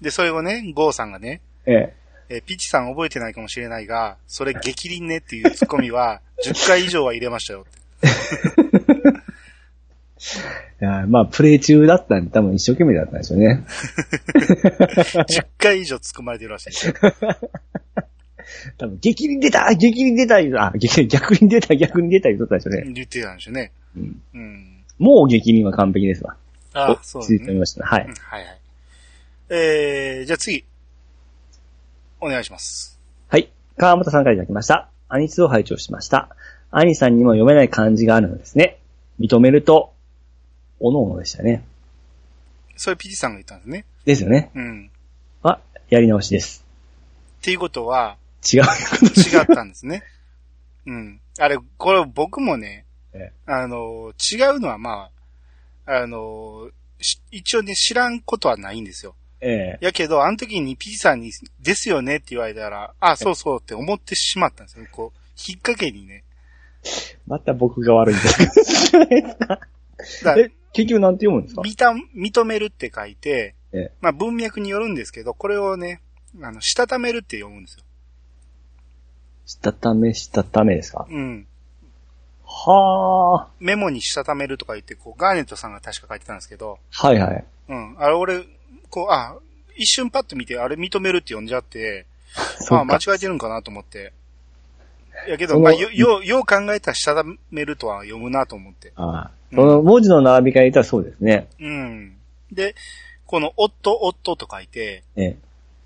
[0.00, 0.04] う。
[0.04, 1.94] で、それをね、ゴーさんがね、ええ。
[2.28, 7.66] えーピチさん覚えてないかもしれないが、それ激鱗ねっていうツッコミは、10回以上は入れましたよ
[10.84, 13.64] やまあ、プレイ中だったんで多分一生懸命だったんでしょうね。
[14.34, 16.94] 10回以上突っ込まれてるらしいですよ。
[18.78, 22.92] 多分、激鱗出た激鱗出たあ、激逆に出た逆に出た言うとったでしょうね。
[22.92, 23.72] 言ってたんでしょうね。
[23.96, 24.22] うん。
[24.34, 24.84] うん。
[24.98, 26.36] もう激鱗は完璧ですわ。
[26.74, 27.38] あお、そうですね。
[27.40, 27.86] 続いました。
[27.86, 28.14] はいうん。
[28.14, 28.58] はいはい。
[29.50, 30.64] えー、じゃあ次。
[32.20, 32.98] お願いします。
[33.28, 33.52] はい。
[33.76, 34.88] 川本さんからいただきました。
[35.08, 36.34] アニツを拝聴しました。
[36.70, 38.78] アニさんにも読めない漢字があるのですね。
[39.20, 39.91] 認めると、
[40.82, 41.64] おのおのでしたね。
[42.76, 43.84] それピチさんが言ったんですね。
[44.04, 44.50] ですよね。
[44.54, 44.90] うん。
[45.44, 46.64] あ、やり直しです。
[47.40, 48.16] っていうことは、
[48.52, 48.60] 違う。
[48.60, 50.02] 違ったんですね。
[50.86, 51.20] うん。
[51.38, 55.10] あれ、これ僕もねええ、あの、違うのはま
[55.86, 56.68] あ、あの、
[57.00, 59.14] し一応ね、知らんことはないんですよ。
[59.40, 64.86] ええやけど、あの時に P さんに、ですよねって言われたら、あ、そうそうって思ってしまったんですよ。
[64.90, 66.24] こう、引っ掛けにね。
[67.26, 68.92] また僕が悪いんです。
[70.24, 70.36] だ
[70.72, 71.62] 結局なんて読むんですか？
[72.14, 76.00] 認めるって書いて、ええまあ文脈によるんですけど、これをね、
[76.42, 77.84] あの、したためるって読むんですよ。
[79.46, 81.06] したため、したためですか？
[81.10, 81.46] うん。
[82.44, 87.06] はメモにしたためるとか言って、こう、ガーネットさんが確か書いてたんですけど、あ。
[87.08, 87.44] はいはい。
[87.68, 87.96] うん。
[87.98, 88.44] あれ俺、
[88.90, 89.36] こう、あ、
[89.76, 92.06] 一瞬パッと見て、あれ認めるって読んじゃって、
[92.60, 93.12] そうあ、間か。
[93.12, 94.12] 違えてるんかなと思って。
[95.28, 98.92] やけど、まあ、よ、よう、よう考えたらしたためるとは読むなと思って。
[98.96, 101.48] ああうんこの文字の並びから言ったらそうですね。
[101.60, 102.16] うん。
[102.50, 102.74] で、
[103.26, 105.36] この、夫、夫と書いて、ええ。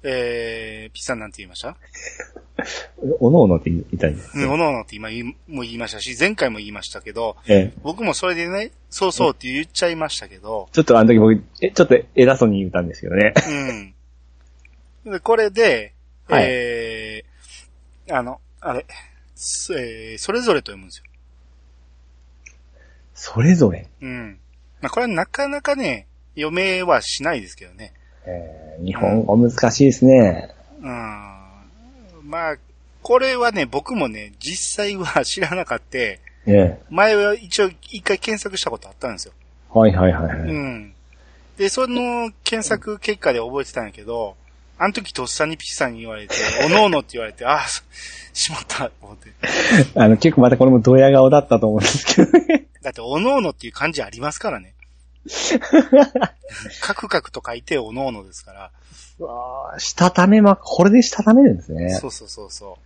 [0.08, 1.76] えー、ピッさんなんて言いました？
[3.18, 5.08] おのおのって言ったんですうん、おのおのって今
[5.48, 7.72] も言いましたし、前回も言いましたけど、ええ。
[7.82, 13.34] 僕もそれでね、そうそうって言っちゃいましたけど、ちょっとあの時僕、え、ちょっと偉そうに言ったんですけどね。
[15.04, 15.12] うん。
[15.12, 15.92] で、これで、
[16.28, 18.86] はいえー、あの、あれ、
[19.34, 21.04] すえーそれぞれと読むんですよ。
[23.16, 23.88] それぞれ。
[24.00, 24.38] うん。
[24.80, 27.92] まあ、これはなかなかね、読めはしないですけどね。
[28.26, 30.54] えー、日本語難しいですね。
[30.80, 30.86] うん。
[32.28, 32.56] まあ、
[33.02, 35.98] これはね、僕もね、実際は知らなかった。
[35.98, 36.78] ええ。
[36.90, 39.32] 前は一応一回検索したことあったんですよ。
[39.70, 40.38] はいはいはいはい。
[40.50, 40.92] うん。
[41.56, 44.36] で、その検索結果で覚えてたんやけど、
[44.78, 46.34] あの時とっさにピッさんに言われて、
[46.66, 47.82] おのおのって言われて、ああ、そ
[48.34, 49.32] しまった、と思って。
[49.94, 52.66] あの、結構またこれもドヤ顔だったと思うんですけどね。
[52.86, 54.74] だって、おのおのっていう漢字ありますからね。
[56.80, 58.70] カクカクと書いて、おのおのですから。
[59.18, 61.90] うわーしたためま、これでしたためるんですね。
[61.94, 62.78] そうそうそうそ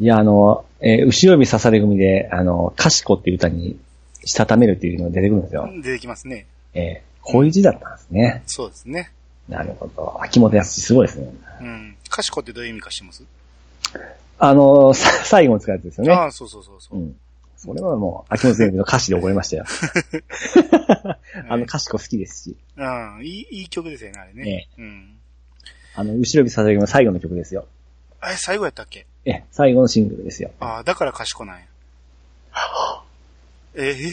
[0.00, 3.78] いや、あの、えー後ろ指刺され組で、あの、かしこっていう歌に、
[4.24, 5.70] したためるっていうのが出てくるんですよ。
[5.72, 5.82] う。
[5.82, 6.46] 出てきますね。
[6.74, 8.42] えーこういう字だったんですね。
[8.46, 9.12] そうですね。
[9.50, 10.18] なるほど。
[10.22, 11.30] 秋元康すごいですね。
[11.60, 11.96] うん。
[12.08, 13.22] かしこってどういう意味か知ってます、
[14.38, 16.12] あの、さ最後に使うやつですよね。
[16.14, 17.02] ああ、そうそうそうそうう。
[17.02, 17.16] ん。
[17.58, 19.64] それはもう、秋元先生の歌詞で覚えましたよ。
[21.50, 22.56] あの、かしこ好きですし。
[22.76, 23.20] うん。
[23.24, 24.68] いい、いい曲ですよね、あれね。
[24.78, 25.16] うん。
[25.96, 27.66] あの、後ろ指刺され組の最後の曲ですよ。
[28.20, 29.06] あれ、最後やったっけ？
[29.24, 30.52] え、最後のシングルですよ。
[30.60, 31.64] ああ、だから賢なんや。
[33.74, 34.12] ええ？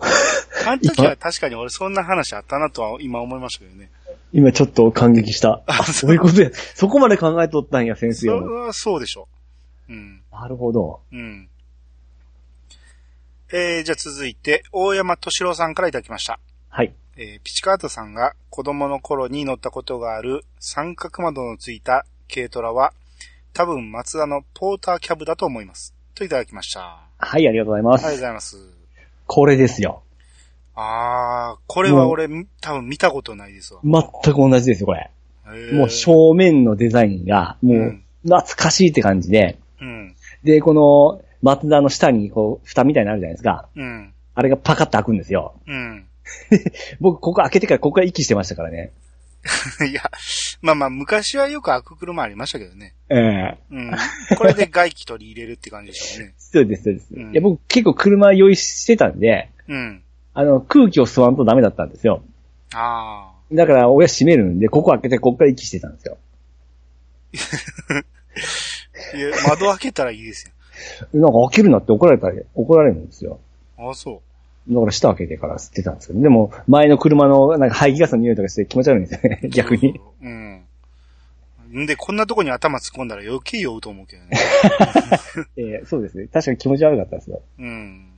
[0.66, 3.90] あの時は確かに俺そんな話あったなとは今思いましたけどね。
[4.32, 5.62] 今ちょっと感激した。
[5.66, 6.50] ああ、そういうことや。
[6.74, 8.30] そこまで考えとったんや、先生。
[8.30, 9.28] はそうでしょ
[9.88, 9.92] う。
[9.92, 10.22] うん。
[10.32, 11.00] なるほど。
[11.12, 11.48] うん。
[13.52, 16.38] えー、じゃあ続いて、大山敏郎さんからいただきました。
[16.68, 16.92] はい。
[17.16, 22.92] えー、ピチカートさんが子供の頃に乗ったことがある三角窓のついた軽トラは、
[23.52, 25.94] 多分松田のポーターキャブだと思います。
[26.14, 26.80] といただきました。
[26.80, 28.00] あはい、ありがとうございます。
[28.00, 28.56] りがとうございます。
[29.26, 30.02] これですよ。
[30.74, 32.28] あー、これは俺、
[32.60, 33.80] 多分見たことないですわ。
[33.84, 35.10] 全く同じですよ、これ。
[35.72, 40.16] もう正面のデザインが、もう、うん懐かしいって感じで、うん。
[40.42, 43.68] で、この、松田の下に、こう、蓋みたいになるじゃないですか。
[43.76, 44.14] うん。
[44.34, 45.54] あれがパカッと開くんですよ。
[45.66, 46.06] うん。
[47.00, 48.92] 僕、ここ開けてから、ここから息してましたからね。
[49.86, 50.10] いや、
[50.62, 52.94] まあまあ、昔はよく開く車ありましたけどね。
[53.10, 53.92] ええうん。
[54.38, 56.34] これで外気取り入れるって感じでしょうね。
[56.38, 57.08] そうです、そうです。
[57.14, 60.02] うんいや、僕結構車用意してたんで、うん。
[60.32, 62.24] あの、空気を吸わんとダメだったんですよ。
[62.72, 63.54] ああ。
[63.54, 66.16] だから、親閉めるんで、ここ開けて、ここから息してたんですよ。
[69.14, 70.53] いや、窓開けたらいいです
[71.12, 73.24] なんか開けるなって怒られたら、怒られるんですよ。
[73.24, 73.40] よ。
[73.78, 74.22] ああ、そ
[74.68, 79.48] だから下開けてから吸ってたんですけど、でも、前の車のなんか排気ガスの匂いとかして気持ち悪いんですよね、う。
[79.48, 80.00] 逆に。
[80.22, 80.64] うん。
[81.74, 84.30] んで、こんなとこに頭突っ込んだら余計酔うと思うけどね。
[85.56, 86.28] えーそうですね。
[86.28, 87.42] 確かに気持ち悪かったですよ。
[87.58, 88.10] うん。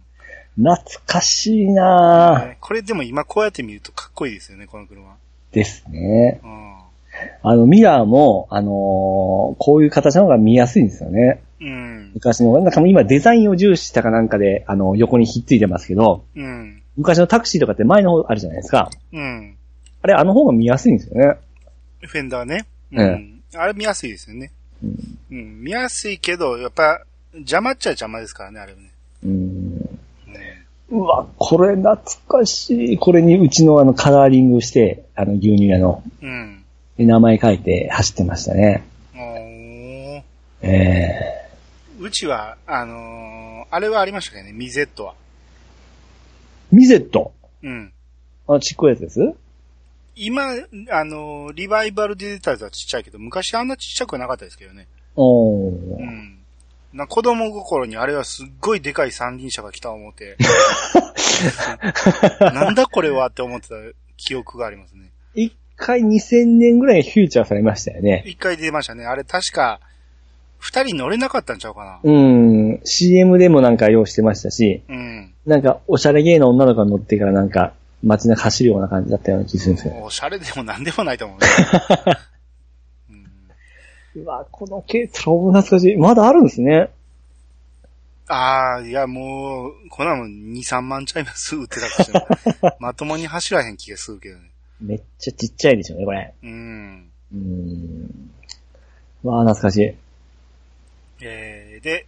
[0.57, 2.49] 懐かしいなぁ。
[2.49, 5.17] ねこれでも今こうやって見るとかっこいいですよね、この車。
[5.53, 6.41] ですね。
[6.45, 6.86] うん。
[7.43, 11.43] あの、ミラーも、あのーこういう形の方が見やすいんですよね。
[11.61, 12.11] うん。
[12.15, 16.83] 昔の、なんか今デザインを重視したかなんかで、あの、横にひっついてますけど、うん。
[16.97, 18.91] 昔のタクシーとかって前の方あるじゃないですか。
[19.13, 19.57] うん。
[20.03, 21.37] あれ、あの方が見やすいんですよね。
[22.01, 22.67] フェンダーね。
[22.93, 23.43] えうん。
[23.55, 24.51] あれ見やすいですよね。
[24.83, 25.19] うん。
[25.31, 25.61] うん。
[25.63, 27.03] 見やすいけど、やっぱ、
[27.35, 28.91] 邪魔っちゃ邪魔ですからね、あれはね。
[29.25, 31.97] うんねうわ、これ懐
[32.29, 32.99] かしい。
[32.99, 36.56] これにうちのあのカラーリングして、あの牛乳屋のうん。
[37.05, 38.85] 名前書いて走ってましたね。
[39.15, 40.23] おー
[40.63, 41.13] え
[42.01, 43.37] うちは、あのー
[43.69, 45.15] あれはありましたけどね、ミゼットは。
[46.73, 47.33] ー、ミゼット？
[47.63, 47.93] うん。
[48.49, 49.21] あ、ちっこいやつです？
[50.15, 50.53] 今、
[50.91, 54.87] あのーリバイバルで出たやつはちっちゃいけど、昔あんなちっちゃくなかったですけどね。
[55.17, 55.73] おー。
[55.73, 56.39] うん。
[56.93, 60.37] な子供心にあれはすっごいでかい三輪車が来た思って。
[62.41, 63.75] なんだこれはって思ってた
[64.17, 65.11] 記憶がありますね。
[65.35, 68.25] 一回2000年ぐらいフューチャーされましたよね。
[68.27, 69.05] 一回出ましたね。
[69.05, 69.81] あれ確か、
[70.59, 72.01] 二人乗れなかったんちゃうかな。
[72.03, 72.81] うん。
[72.85, 75.35] CM でもなんか用してましたし、うん。
[75.47, 80.03] なんかおしゃれ芸の女の子が乗ってからなんか街中走るような感じだったような気がするんですよ。
[80.03, 81.47] おしゃれでも何でもないと思うね。
[84.17, 85.97] うん、うわ、この軽トラも懐かしい。
[85.97, 86.91] まだあるんですね。
[88.29, 92.27] ああ、いやもう、こんなもん2、3万ちゃいます売ってたかしら。
[92.81, 94.51] まともに走らへん気がするけどね。
[94.81, 96.35] めっちゃちっちゃいでしょうね、これ。
[96.43, 97.11] うん。
[97.33, 98.31] うーん。
[99.23, 99.95] わあ、懐かしい。
[101.21, 102.07] えー、で、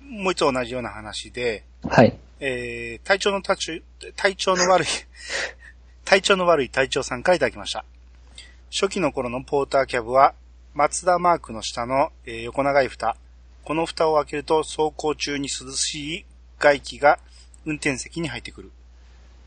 [0.00, 2.18] もう一度同じような話で、はい。
[2.40, 3.72] えー、体調の体調、
[4.16, 4.88] 体調の悪い、
[6.04, 7.84] 体調の悪い隊長さんからいただきました。
[8.70, 10.34] 初期の頃のポーターキャブは、
[10.74, 13.16] 松田マークの下の、えー横長い蓋。
[13.64, 16.24] この蓋を開けると走行中に涼しい
[16.58, 17.18] 外気が
[17.64, 18.72] 運転席に入ってくる。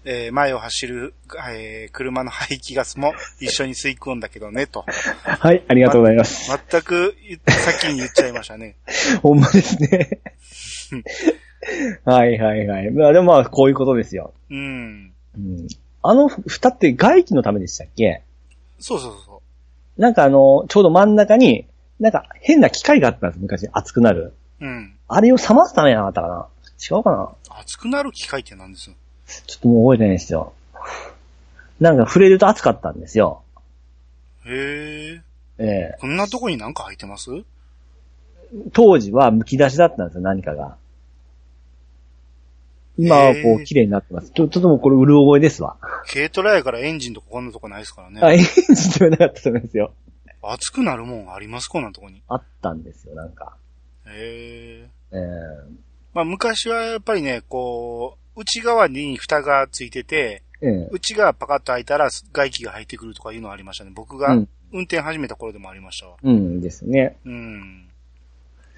[0.05, 1.13] えー前を走る、
[1.51, 4.85] えー車の排気ガスも一緒に吸い込んだけどね、と。
[5.23, 6.49] はい、ありがとうございます。
[6.71, 7.15] 全く
[7.47, 8.75] 先に言っちゃいましたね。
[9.21, 10.19] ほんまですね。
[12.05, 12.91] はいはいはい。
[12.91, 14.33] まあでもまあ、こういうことですよ。
[14.49, 15.13] うん。
[15.35, 15.67] うん。
[16.01, 18.21] あの蓋って外気のためでしたっけ？
[18.79, 19.41] そうそうそ
[19.97, 21.67] なんかあの、ちょうど真ん中に、
[21.99, 23.69] なんか変な機械があったんです、昔。
[23.71, 24.33] 熱くなる。
[24.59, 24.95] うん。
[25.07, 26.47] あれを冷ますためなかったかな？
[26.97, 27.29] 違うかな？
[27.59, 28.91] 熱くなる機械って何です
[29.47, 30.53] ちょっともう覚えてないんですよ。
[31.79, 33.41] なんか触れると熱かったんですよ。
[34.45, 35.21] へえ。
[35.59, 35.65] え
[35.95, 37.29] えこんなとこになんか入ってます？
[38.73, 40.77] 当時は剥き出しだったんですよ、何かが。
[42.97, 44.29] 今はこう綺麗になってます。
[44.31, 45.77] ちょ、ちょっともうこれうる覚えですわ。
[46.11, 48.21] 軽トラやからエンジンとかこんなとこないですからね。
[48.21, 49.93] あ、エンジンではなかったと思いますよ。
[50.43, 52.21] 熱くなるもんありますこんなとこに？
[52.27, 53.55] あったんですよ、なんか。
[54.07, 55.15] へえ。
[55.15, 55.19] ええ
[56.13, 63.91] まあ昔はやっぱりね、こう、内側に蓋がついてて、ええ内側パカッと開いたら外気が入ってくるとかいうのありましたね。
[63.93, 66.15] 僕がうん運転始めた頃でもありましたわ。
[66.23, 67.15] うんですね。
[67.25, 67.87] うん。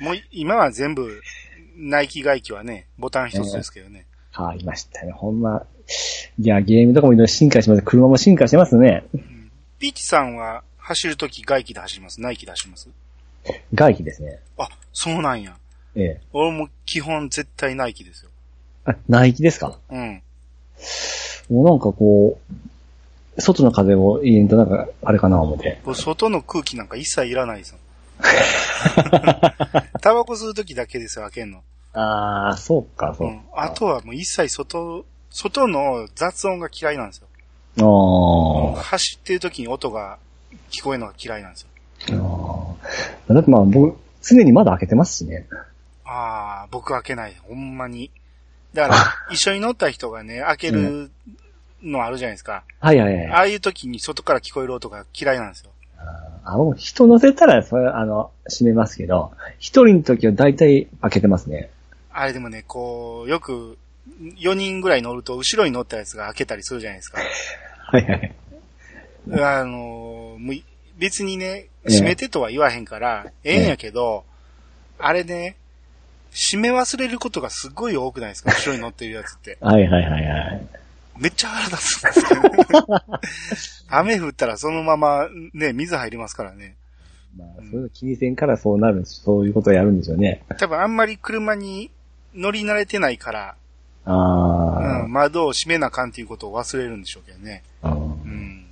[0.02, 1.22] もう今は全部
[1.78, 4.06] 内気外気はね、ボタン一つですけどね。
[4.36, 5.66] 変わりましたね、ほんま。
[6.38, 7.82] いや、ゲームとかもいろいろ進化します。
[7.82, 9.06] 車も進化してますね。
[9.80, 12.20] ピーチさんは走るとき外気で走ります？
[12.20, 12.90] 内気で走ります？
[13.74, 14.40] 外気ですね。
[14.58, 15.56] あ、そうなんや。
[15.96, 18.32] ええ俺も基本絶対内気ですよ。
[18.86, 19.78] あ、 内気ですか？
[19.90, 20.22] うん。
[21.50, 22.40] もうなんかこ
[23.38, 25.80] う、外の風を入れんとなんか、あれかな思って。
[25.86, 27.78] 僕外の空気なんか一切いらないですよ。
[30.02, 31.62] タバコ吸うときだけですよ、開けんの。
[31.94, 33.36] ああ、そうか、そううか。
[33.36, 33.44] ん。
[33.56, 37.28] あとはもう一切外、外の雑音が嫌いなんですよ。
[38.78, 40.18] あ走ってる時に音が
[40.72, 41.68] 聞こえるのが嫌いなんですよ。
[42.08, 43.34] ーあー。
[43.34, 45.46] だってまあ僕、常に窓開けてますしね。
[46.06, 47.36] ああ、僕開けない。
[47.44, 48.12] ほんまに。
[48.76, 48.96] だから、
[49.34, 51.10] 一緒に乗った人がね、開ける
[51.82, 52.64] のあるじゃないですか。
[52.80, 53.28] はいはいはい。
[53.28, 55.72] ああいう時に外から聞こえる音が嫌いなんですよ。
[56.44, 61.72] あ、もう人乗せたら、それ、あの、閉めますけど、一人の時は大体開けてますね。
[62.12, 63.78] あれでもね、こう、よく、
[64.38, 67.20] 4人ぐらい乗ると、後ろに乗ったやつが開けたりするじゃないですか。
[67.88, 68.36] はいはい。
[69.32, 70.38] あの
[70.98, 74.24] 別にね、ええ閉めてとは言わへんから、ええんやけど、
[74.98, 75.56] あれね、
[76.36, 78.52] 閉め忘れることがすごい多くないですか？
[78.52, 79.58] 後ろに乗ってるやつって。
[79.62, 80.68] はいはいはいはい。
[81.18, 82.42] めっちゃ腹立つんですよ。
[83.90, 86.76] 雨降ったらそのままね、水入りますからね。
[87.38, 90.44] まあ、そういうの気にせんからそうなる、そういうことをやるんでしょうね。
[90.58, 91.90] 多分あんまり車に
[92.34, 93.56] 乗り慣れてないから、
[94.06, 97.64] あうん、窓を閉めなあかんっていうことを忘れるんでしょうけどね。
[97.82, 98.66] あ、うんうん。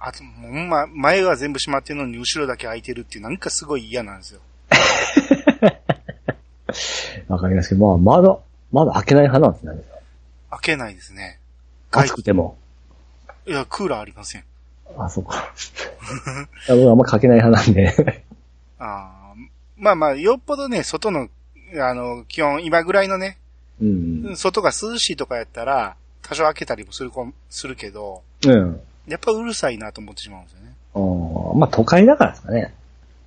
[0.00, 4.40] あと、もうほんま、前は全部閉まってるのに後ろだけ開いてるっていう、なんかすごい嫌なんですよ。
[7.28, 8.42] わかりますけど、まあ、窓、
[8.72, 9.82] 窓開けない派なんですね。
[10.50, 11.38] 開けないですね。
[11.90, 12.56] 暑くても。
[13.46, 14.44] いや、クーラーありません。
[14.96, 15.52] あ、そうか。
[16.66, 18.24] い や僕はあんまかけない派なんで。
[18.78, 21.28] あーまあまあ、よっぽどね、外の、
[21.80, 23.38] あの、気温、今ぐらいのね、
[23.80, 24.36] うん。
[24.36, 28.80] 外が涼しいとかやったら、多少開けたりもするこ、するけど、うん。
[29.06, 30.74] やっぱうるさいなと思ってしまうんですよね。
[30.94, 32.74] あーまあ、都会だからですかね。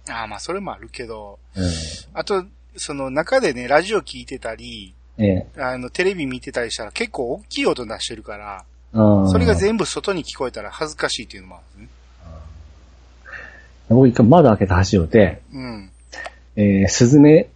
[0.09, 1.63] ああ、まあそれもあるけど、うん。
[2.13, 2.45] あと、
[2.77, 5.47] その中でね、ラジオ聞いてたり、ええ。
[5.57, 12.01] あの、テレビ見てたりしたら結構大きい音出してるから、それが全部外に聞こえたら恥ずかしいっていうのもあるんですね。
[13.89, 15.91] 僕一回窓開けて走るて、うん。
[16.55, 17.49] えー、スズメ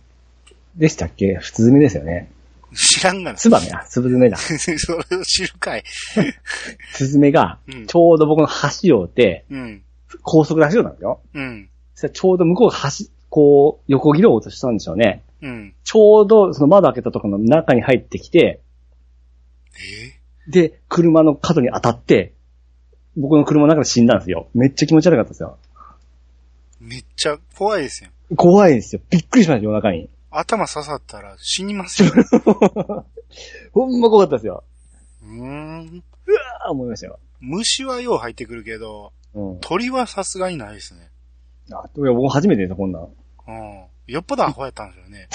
[0.75, 1.39] でしたっけ？
[1.41, 2.29] スズメですよね。
[2.75, 3.37] 知らんがな。
[3.37, 3.69] ツバメ？
[3.71, 4.35] あ、スズメだ。
[4.37, 4.71] そ
[5.09, 5.83] れを知るかい。
[6.91, 8.49] スズメがうん、ちょうど僕の
[8.83, 9.81] 橋をて、うん。
[10.23, 11.21] 高速で走るんですよ。
[11.33, 11.69] うん。
[11.93, 13.05] そしたらちょうど向こうが橋、
[13.35, 15.21] こう、横切ろうとしたんでしょうね。
[15.41, 15.75] うん。
[15.83, 18.61] ちょうどその窓開けたところの中に入ってきて、
[20.47, 22.31] えで、車の角に当たって、
[23.17, 24.47] 僕の車の中で死んだんですよ。
[24.53, 25.57] めっちゃ気持ち悪かったですよ。
[26.81, 28.09] ーめっちゃ怖いですよ。
[28.37, 29.01] 怖いですよ。
[29.09, 30.09] びっくりしました、夜中に。
[30.31, 32.11] 頭刺さったら死にますよ。
[33.75, 34.63] ほんま怖かったですよ。
[35.23, 36.03] うーん。
[36.63, 37.19] ああ、思いましたよ。
[37.41, 39.59] 虫はよう入ってくるけど、うん。
[39.59, 41.09] 鳥はさすがにないですね。
[41.73, 43.09] あ、いや、僕初めてですこんなん。
[43.47, 43.85] うん。
[44.07, 45.27] よっぽどアホやったんですよね。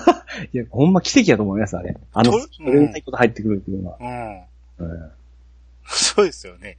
[0.52, 1.96] いや、ほんま奇跡だと思います、あれ。
[2.12, 3.98] あの、れいこと入ってくるっていうのは。
[4.00, 4.86] うん。
[4.86, 5.10] うん
[5.86, 6.76] そうですよね。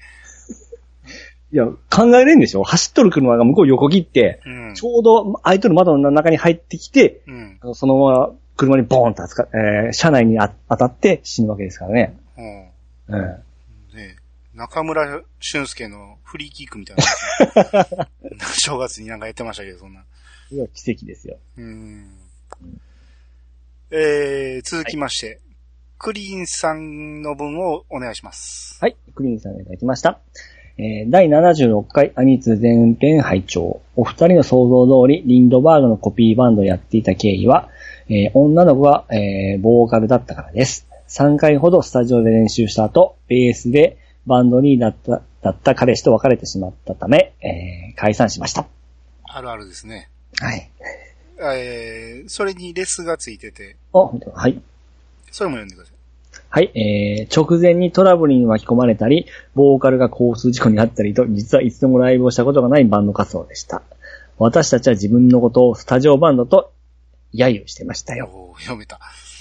[1.52, 2.64] いや、考えれんでしょ？
[2.64, 4.84] 走っとる車が向こう横切って、うんち。
[4.84, 7.60] ょうど開いとる窓の中に入ってきて、うん。
[7.76, 12.18] そのまま車にボーンと扱えー車内にあ当たって死ぬわけですからね。
[12.38, 12.72] うん。
[13.10, 13.22] うん。
[13.96, 14.16] ね
[14.56, 18.08] 中村俊介のフリーキックみたいな。
[18.58, 20.04] 正月になんかやってましたけど、そんな。
[20.50, 21.38] 奇跡ですよ。
[21.58, 22.10] うん。
[23.92, 25.40] えー、続きまして、
[25.98, 28.78] クリーンさんの分をお願いします。
[28.82, 30.20] はい、クリーンさんがいただきました。
[30.78, 37.70] えー第76回アニツ全編拝聴お二人の想像通り、リンドバーグのコピーバンドをやっていた経緯は、
[38.10, 40.88] えー女の子が、えーボーカルだったからです。
[41.08, 48.68] 3回ほどスタジオで練習した後、ベースでバンドになった、だった彼氏と別れてしまったため、えー解散しました。
[49.24, 50.10] あるあるですね。
[50.40, 50.70] はい。
[51.38, 54.62] えー、それにレスがついてて、あ、はい。
[55.32, 55.96] それも読んでください。
[56.50, 63.82] はい、えー、直前にトラブルに巻き込まれたり、ボーカルが交通事故にあったりと、実はいつでもライブをしたことがないバンド活動でした。
[64.38, 66.72] 私たちは自分のことをスタジオバンドと
[67.34, 68.30] 揶揄してましたよ。
[68.34, 69.00] おー読めた。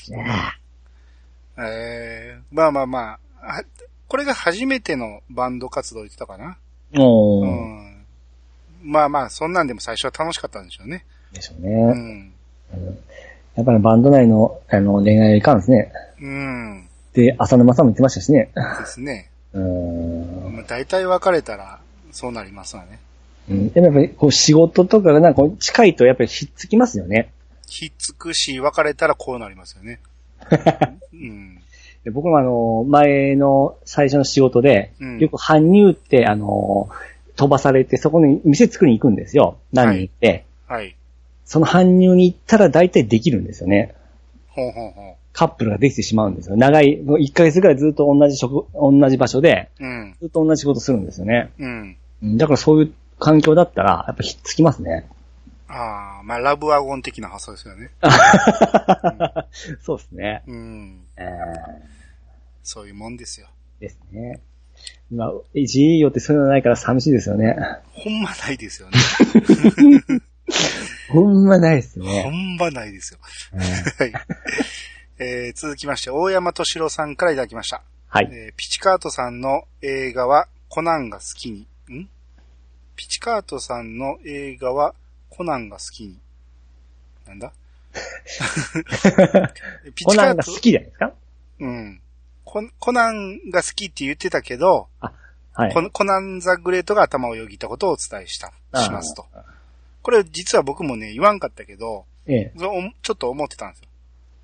[0.09, 0.26] ね
[1.57, 3.62] えー、まあまあまあ、あ
[4.09, 6.59] これが初めてのバンド活動言ってたかな？
[6.97, 7.84] おー、うん。
[8.85, 11.05] まあまあ、そんなんでも最初は楽しかったんでしょうね。
[11.32, 11.95] でしょううね。
[11.95, 12.32] ん。
[13.57, 15.91] やっぱりバンド内のあの恋愛はいかんですね。
[16.20, 16.89] うん。
[17.12, 18.51] で、浅沼さんも言ってましたしね。
[18.80, 19.30] ですね。
[19.53, 20.55] うーん。
[20.55, 21.80] まあ大体別れたら、
[22.12, 22.99] そうなりますわね。
[23.49, 27.32] うんでもやっぱりこう仕事とかがなんか近いとやっぱりひっつきますよね。
[27.66, 30.01] ひっつくし、別れたらこうなりますよね。
[31.12, 31.59] うん。
[32.05, 36.89] で僕もあの、前の最初の仕事で、うんよく搬入ってあの、
[37.37, 39.59] 飛ばされてそこに店作りに行くんですよ。
[39.72, 40.45] 何人行って。
[40.66, 40.97] はい。
[41.45, 43.95] その搬入に行ったら大体できるんですよね。
[44.49, 46.57] ほうほうほカップルができてしまうんですよ。
[46.57, 49.85] 長い、1ヶ月ぐらいずっと同じ職、同じ場所で、う。
[49.85, 50.16] うん。
[50.20, 51.51] ずっと同じ仕事するんですよね。
[51.59, 51.97] うん。
[52.22, 55.09] うんだからそういう環境だったら、やっぱひっつきますね。
[55.68, 57.91] ああ、まあ、ラブワゴン的な発想ですよね。
[59.82, 60.43] そうですね。
[60.47, 61.01] うん。
[61.16, 62.05] えー
[62.64, 63.47] そういうもんですよ。
[63.78, 64.41] ですね。
[65.11, 67.57] まあ、GE よってそういうのないから寂しいですよね。
[67.93, 68.99] ほんまないですよね。
[71.11, 72.30] ほんまないですほね。
[72.30, 73.20] んまないですよ。
[75.18, 77.82] えー続きまして、大山敏郎さんからいただきました。
[78.09, 78.28] はい。
[78.32, 81.66] えーピチカートさんの映画はコナンが好きに。
[81.93, 82.09] ん？
[82.97, 84.95] ピチカートさんの映画は
[85.30, 86.18] コナンが好きに。
[87.26, 87.53] なんだ？
[89.95, 91.12] ピコナンが好きじゃないですか？
[91.61, 92.01] うん。
[92.45, 94.88] ココナンが好きって言ってたけど、
[95.53, 95.72] はい。
[95.72, 99.26] ココナンザグレートが頭をよぎったことをお伝えした、しますと。
[100.03, 102.53] これ実は僕もね、言わんかったけど、ええ。
[102.57, 103.88] ちょっと思ってたんですよ。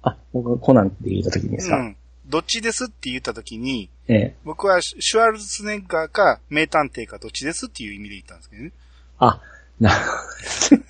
[0.02, 1.96] あ、僕、コナンって言った時にですか、うん。
[2.26, 4.34] どっちですって言った時に、ええ。
[4.44, 8.72] 僕はシュワルツェネッガーか名探偵かどっちですっていう意味で言ったんですけどね。
[9.18, 9.40] あ、
[9.78, 10.82] なるほど。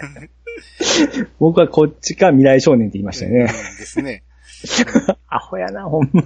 [1.39, 3.47] 僕はこっちか未来少年って言いましたようんね。
[3.47, 3.53] で
[3.87, 4.23] すね。
[5.29, 6.23] アホやな、ほんま。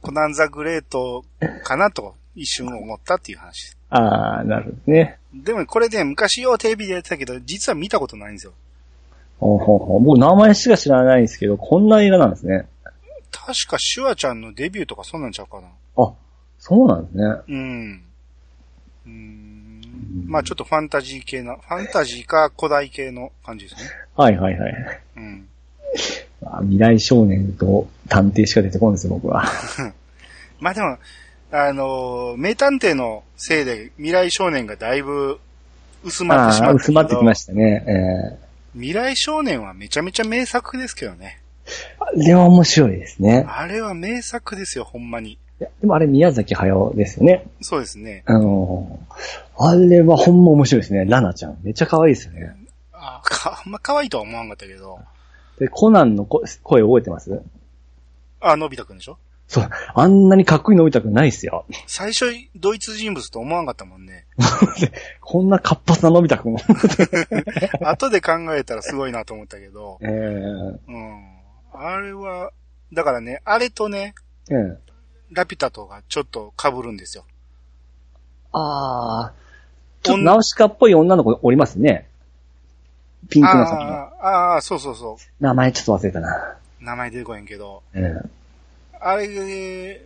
[0.00, 1.24] コナンザグレート
[1.64, 3.76] かなと一瞬思ったっていう話。
[3.90, 5.18] ああ、なるほどね。
[5.34, 8.52] でもこれね、昔ようテレビでやってたけど、実は見たことないんですよ。
[9.38, 10.00] ほうほうほう。
[10.02, 12.66] 僕名前しか知らないんですけど、こんな映画なんですね。
[13.30, 15.68] 確かシュワちゃんのデビューとかそんなんちゃうかな。
[15.96, 16.12] あ、
[16.58, 17.24] そうなんですね。
[17.48, 18.02] うん。
[19.06, 19.80] うーん。
[20.26, 23.90] まあちょっとファンタジー系な、ファンタジーか古代系の感じですね。
[24.16, 25.00] はいはいはい。
[25.16, 25.48] うん。
[26.44, 29.44] あ未来少年と探偵しか出てこんですよ、僕は。
[30.60, 30.98] まあでも、
[31.50, 35.40] あのー名探偵のせいで未来少年がだいぶ
[36.04, 36.74] 薄まってしああ、まった。
[36.76, 37.84] 薄まってきましたね。
[37.86, 41.40] え未来少年はめちゃめちゃ名作ですけどね。
[42.16, 43.44] えでも面白いですね。
[43.48, 45.32] あれは名作ですよ、ほんまに。
[45.32, 47.46] いやでもあれ宮崎駿ですよね。
[47.62, 48.22] そうですね。
[48.26, 49.18] あのー
[49.60, 51.04] あれはほんま面白いですね。
[51.04, 51.58] ラナちゃん。
[51.62, 52.54] めっちゃ可愛いですよね。
[52.92, 55.00] あか、あんま可愛いとは思わんかったけど。
[55.58, 57.42] で、コナンのこ声覚えてます？
[58.40, 59.18] あ、のび太くんでしょ？
[59.48, 59.70] そう。
[59.94, 61.64] あんなにかっこいいのび太くんないっすよ。
[61.86, 64.26] 最初、ドイツ人物と思わんかったもんね。
[65.22, 66.56] こんな活発なのび太くん。
[67.86, 69.98] 後で考えたらすごいなと思ったけど。
[70.04, 71.38] ええうん。
[71.72, 72.52] あれは、
[72.92, 74.14] だからね、あれとね、
[74.50, 74.78] ええ
[75.30, 77.24] ラピュタとがちょっと被るんですよ。
[78.52, 79.32] ああ。
[80.02, 82.07] ちょっとナウシカっぽい女の子おりますね。
[83.28, 83.90] ピンクの先の。
[83.92, 86.56] あーあー、そうそうそ名前ちょっと忘れたな。
[86.80, 86.84] う。
[86.84, 87.82] 名前出てこへんけど。
[87.94, 88.28] ええ
[89.00, 90.00] あれ、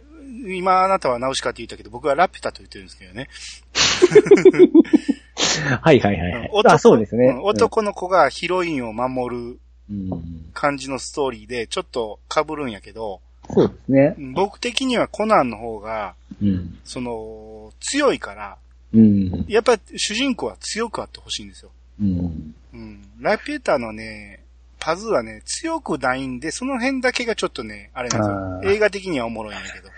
[0.47, 3.29] 今あなたはナウシカって言ったけど、僕はラピュタと言ってるんですけどね。
[5.81, 6.51] はいはいはいはい。
[6.53, 7.33] 男あ、そうですね。
[7.33, 9.59] ん男の子がヒロインを守る
[9.91, 10.51] うん。
[10.55, 14.15] 感じのストーリーで、ちょっと被るんやけど、そうですね。
[14.35, 16.79] 僕的にはコナンの方が、うん。
[16.85, 18.57] その、強いから、
[18.95, 19.45] うん。
[19.49, 21.71] やっぱり主人公は強くあってほしいんですよ。
[22.01, 22.55] うん。
[22.73, 23.03] うん。
[23.21, 24.43] ラピュタのね、
[24.79, 28.75] パズーはね、強くないんで、その辺だけがちょっとね、あれなんですよ。
[28.75, 29.89] 映画的にはおもろいんやけど。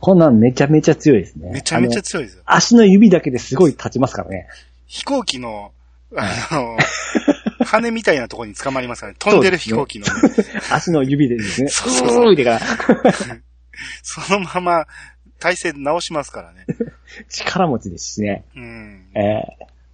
[0.00, 1.52] コナンめちゃめちゃ強いですね。
[1.52, 2.42] めちゃめちゃ強いですよ。
[2.44, 4.48] 足の指だけですごい立ちますからね。
[4.86, 5.72] 飛行機の、
[6.16, 6.76] あの、
[7.64, 9.16] 羽みたいなところに捕まりますからね。
[9.20, 10.12] 飛んでる飛行機のね、
[10.72, 11.68] 足の指でですね。
[11.70, 12.60] そうそうそから、
[14.02, 14.86] そのまま
[15.38, 16.66] 体勢直しますからね。
[17.28, 18.44] 力持ちですしね。
[18.56, 19.06] うん。
[19.14, 19.42] え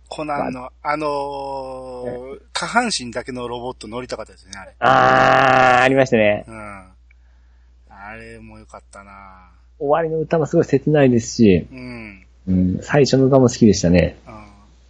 [0.08, 4.70] コナンの、あのー下半身だけのロボット乗りたかったですね、あれ。
[4.70, 6.44] ー、あー、ありましたね。
[6.48, 6.56] うん。
[6.56, 12.26] あれもよかったな終わりの歌もすごい切ないですし、うん。
[12.48, 14.16] うん、最初の歌も好きでしたね。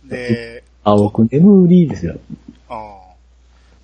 [0.02, 0.08] うん。
[0.08, 2.16] で、青く眠りですよ。
[2.68, 2.98] ああ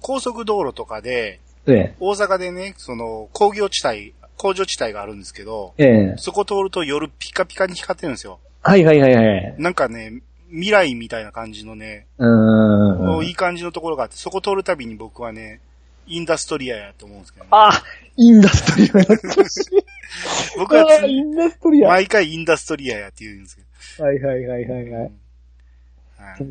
[0.01, 5.85] 高速道路とかで、え大阪でね、その工業地帯、工場地帯があるんですけど、え。
[5.85, 6.15] ええ。
[6.17, 8.39] そこ通ると夜ピカピカに光ってるんですよ。
[8.63, 9.55] はいはいはいはい。
[9.59, 10.21] なんかね、
[10.55, 13.25] 未来みたいな感じのね、うーん。
[13.27, 15.61] いい感じのところがあって、そこ通るたびに僕はね、
[16.07, 17.71] インダストリアやと思うんですけど、ね、あ
[18.17, 19.85] インダストリア懐かしい。
[20.59, 21.89] 僕はあーインダストリア。
[21.89, 23.63] はい毎回インダストリアやって言うんですけ
[23.99, 24.05] ど。
[24.05, 24.91] はいはいはいはい。
[24.91, 25.11] はい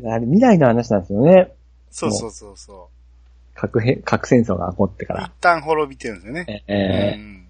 [0.06, 1.52] あれ未来の話なんですよね。
[1.90, 2.88] そうそうそうそ
[3.54, 5.16] 核へ核戦争が起こってかう。
[5.18, 5.32] 一ら。
[5.40, 6.64] 旦滅びてるんですよね。
[6.68, 7.46] ええうん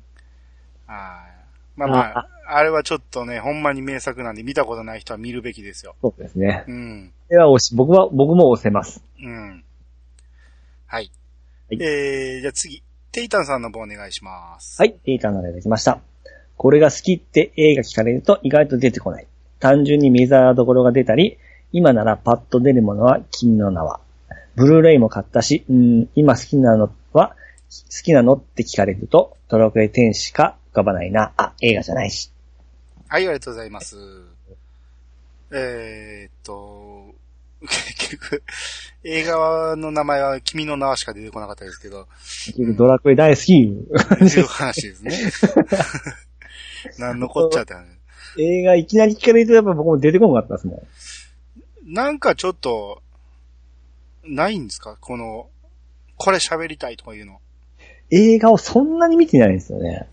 [0.86, 1.34] はい
[1.76, 2.28] まあまあ、あ
[2.62, 5.94] れはちょっとね、ほんまに名作なんで見たことない人は見るべきですよ。
[6.02, 6.64] そうですね。
[6.68, 7.12] うん。
[7.28, 9.02] では押し、僕は、僕も押せます。
[9.20, 9.64] うん。
[10.86, 11.10] はい。
[11.68, 12.82] はいえー、じゃあ次、
[13.12, 14.80] テイタンさんの方お願いします。
[14.80, 16.00] はい、データのでできました。
[16.56, 19.26] これが好きって映画聞かれると意外と出てこない。
[19.60, 21.38] 単純にメジャーどころが出たり、
[21.72, 24.00] 今ならパッと出るものは君の名は。
[24.56, 27.36] ブルーレイも買ったし、うん、今好きなのは、
[27.70, 31.32] 好きなのって聞かれると、ドラクエ天使か浮かばないな。
[31.36, 32.30] あ、映画じゃないし。
[33.14, 33.96] はい、ありがとうございます。
[35.52, 37.14] えーっと、
[37.62, 38.42] 結局、
[39.04, 42.08] 映画の名前は君の名はしか出てこなかったですけど、
[42.76, 43.60] ドラクエ大好き。
[43.60, 45.16] いう話ですね。
[46.98, 47.86] 何のこっちゃって話
[48.36, 50.84] 映画いきなり聞かれるとやっぱ僕も出てこなかったですも
[51.86, 51.94] ん。
[51.94, 53.00] なんかちょっと、
[54.24, 54.96] ないんですか？
[55.00, 55.48] この、
[56.16, 57.40] これ喋りたいとかいうの。
[58.10, 60.08] 映画をそんなに見てないんですよね。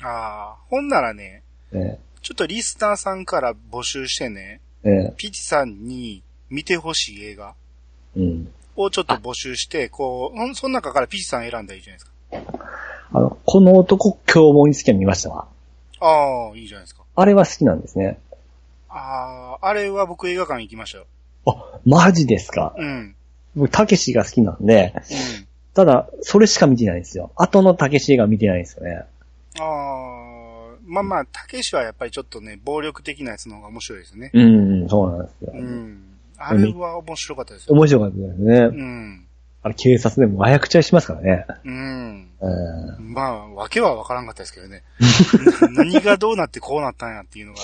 [0.00, 7.54] ああ、ほんならね、えちょっとリスナーさんから募集してね、え、えピチさんに見てほしい映画。
[8.76, 12.12] をちょっと募集して、こう、その中からピチさん選んだらいいじゃないですか。
[13.12, 15.48] あの、この男凶暴につきは見ましたわ。
[16.00, 17.02] ああ、いいじゃないですか。
[17.14, 18.18] あれは好きなんですね。
[18.88, 21.06] ああ、あれは僕映画館行きましたよ。
[21.46, 22.74] あ、マジですか？
[22.76, 23.14] うん。
[23.56, 24.98] 僕、たけしが好きなんで、う
[25.42, 25.46] ん。
[25.74, 27.32] ただ、それしか見てないんですよ。
[27.36, 29.02] 後のたけしが見てないんですよね。
[29.58, 29.64] ああ、
[30.90, 34.30] まあまあ、たけしはやっぱりちょっとね、暴力的なやつの方が面白いですね。
[34.34, 34.42] う
[34.84, 35.52] ん、そうなんですよ。
[35.54, 36.02] うん。
[36.36, 37.74] あれは面白かったですよ。
[37.74, 38.56] 面白かったですね。
[38.58, 39.26] うん。
[39.62, 41.46] あれ、警察でも麻薬ちゃいしますからね。
[41.64, 42.28] うん。
[42.40, 43.12] うん。
[43.12, 44.82] まあ、わけはわからんかったですけどね。
[45.70, 47.60] 何がどうなってこうなったんやっていうのが、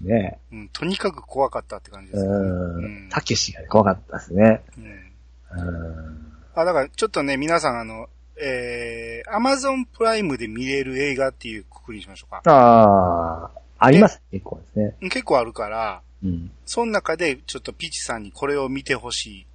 [0.00, 2.30] ねうん、とにかく怖かったって感じですね。
[2.30, 3.08] うん。
[3.10, 4.62] たけしが怖かったですね。
[4.78, 5.12] うん
[5.54, 6.32] うん。
[6.54, 8.08] あ、だからちょっとね、皆さんあの、
[8.44, 12.42] えー、アマゾンプライムで見れる映画っていうくくりにしましょうか。
[12.44, 14.20] ああ、あります。
[14.32, 15.10] 結構ですね。
[15.10, 16.50] 結構あるから、うん。
[16.66, 19.46] その中でちょっとピチさんにこれを見てほし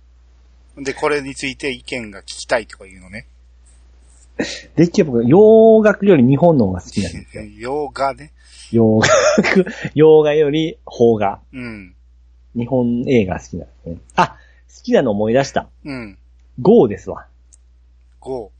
[0.77, 0.83] い。
[0.83, 3.27] で、これについて意見が聞きたいとかいうのね。
[4.75, 7.43] できれば僕、洋楽より日本の方が好きなんですよ。
[7.59, 8.31] 洋画ね。
[8.71, 9.65] 洋楽、
[9.95, 11.41] 洋画より邦画。
[11.51, 11.95] うん。
[12.55, 13.97] 日本映画好きなんですね。
[14.15, 15.67] あ、好きなの思い出した。
[15.83, 16.17] うん。
[16.61, 17.27] GO ですわ。
[18.21, 18.49] 5。
[18.49, 18.56] 久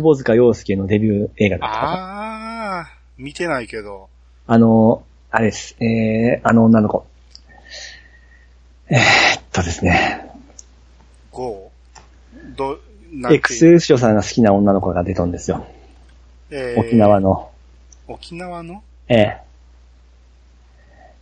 [0.00, 2.78] 保塚洋介のデビュー映画だった。
[2.80, 4.08] あー、見てないけど。
[4.46, 5.76] あの、あれです。
[5.80, 7.06] えー、あの女の子。
[8.88, 8.98] えー、
[9.40, 10.30] っとですね。
[11.32, 11.68] 5。
[12.56, 12.78] ど、
[13.12, 15.66] なんていう？XL 師匠さんが好きな女の子が出たんですよ。
[16.50, 17.50] えー沖縄の。
[18.08, 18.82] 沖縄の？
[19.08, 19.40] え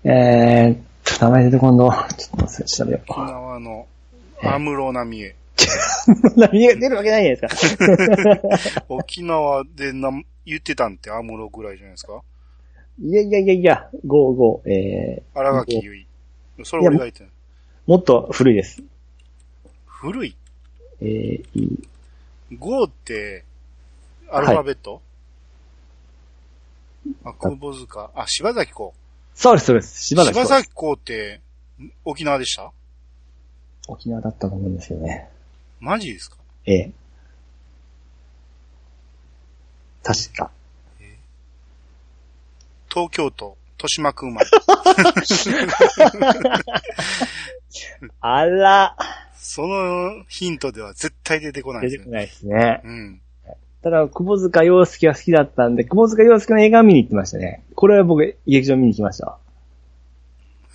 [0.03, 1.91] ええーっと、名前出てこんの？
[2.17, 3.87] ちょっと調べよ沖縄の、
[4.43, 5.33] アムロナミ
[5.67, 5.69] エ。
[6.37, 6.41] う。
[6.41, 8.85] 何が出るわけないじゃないですか。
[8.89, 10.11] 沖縄でな
[10.47, 12.23] 言ってたんってアムロぐらいじゃないですか？
[13.03, 16.65] いやいやいやいや、ゴーゴー、えー、荒垣結衣。
[16.65, 17.33] それ俺が言ってない。
[17.87, 18.83] もっと古いです。
[19.87, 20.37] 古い？
[21.01, 21.09] えー、
[21.55, 21.89] いい
[22.53, 23.45] ?5 って、
[24.31, 25.01] アルファベット、
[27.25, 28.11] あ、久保塚。
[28.15, 28.93] あ、柴崎子。
[29.35, 30.05] そうです、そうです。
[30.05, 30.63] 柴崎柴さん。
[30.63, 31.41] 崎子って、
[32.05, 32.71] 沖縄でした？
[33.89, 35.31] 沖縄だったと思うんですよね。
[35.81, 36.37] マジですか？
[36.67, 36.93] ええ。
[40.03, 40.51] 確か。
[42.93, 44.49] 東京都、豊島区生まれ。
[48.21, 48.97] あら、
[49.37, 52.01] そのヒントでは絶対出てこないですよ。
[52.01, 52.81] 出てこないですね。
[52.85, 53.21] うん。
[53.83, 57.63] ただ、久保塚洋介が好きだったんで、久保塚洋介の映画見に行ってましたね。
[57.75, 59.39] これは僕、劇場見に行きました。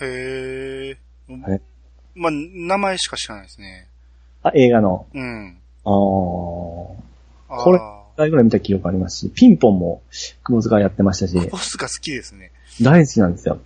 [0.02, 0.98] へ
[1.28, 1.34] え。
[1.34, 1.62] はい
[2.16, 3.90] まあ、名前しか知らないですね。
[4.46, 5.08] あ、映画の。
[5.14, 5.58] うん。
[5.84, 5.94] あー。
[7.50, 7.80] あーこれ
[8.16, 10.02] 大ぐらい見た記憶ありますし、ピンポンも
[10.44, 12.52] 久保塚やってましたし、ボスが好きですね。
[12.82, 13.60] 大好きなんですよ。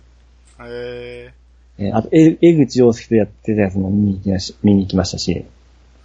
[0.60, 1.32] へ
[1.78, 1.84] え。
[1.84, 5.44] えーあと、え江口洋介とやってたやつも見に行きまし見に行きましたし、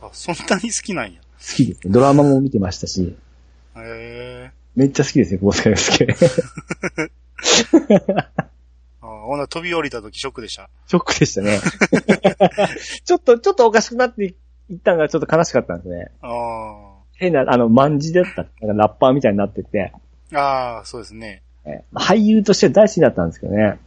[0.01, 1.19] あ、そんなに好きなんや。
[1.21, 1.93] 好きですね。
[1.93, 3.15] ドラマも見てましたし、
[3.75, 4.51] へえ。
[4.75, 6.07] めっちゃ好きですよ、久保塚洋介。
[9.01, 10.69] あ同は飛び降りた時ショックでした。
[10.87, 11.59] ショックでしたね。
[13.03, 14.35] ちょっと、ちょっとおかしくなって
[14.69, 16.11] いったのがちょっと悲しかったんですね。
[16.21, 18.45] あ変な、あの、万字だった。
[18.65, 19.93] なんかラッパーみたいになってて、
[20.33, 20.37] あ。
[20.37, 21.41] ああ、そうですね。
[21.65, 23.79] え俳優としては大好きだったんですけどね。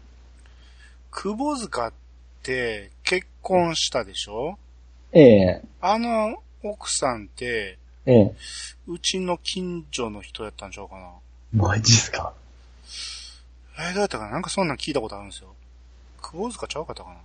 [1.10, 1.92] 窪塚っ
[2.42, 4.58] て結婚したでしょ？
[5.12, 8.34] ええあの奥さんって、ええ
[8.86, 11.10] うちの近所の人やったんちゃうかな。
[11.52, 12.32] マジっすか？
[13.78, 14.32] えー、どうやったかな？
[14.32, 15.54] なんかそんなん聞いたことあるんですよ。
[16.20, 17.16] 窪塚ちゃうかったかな？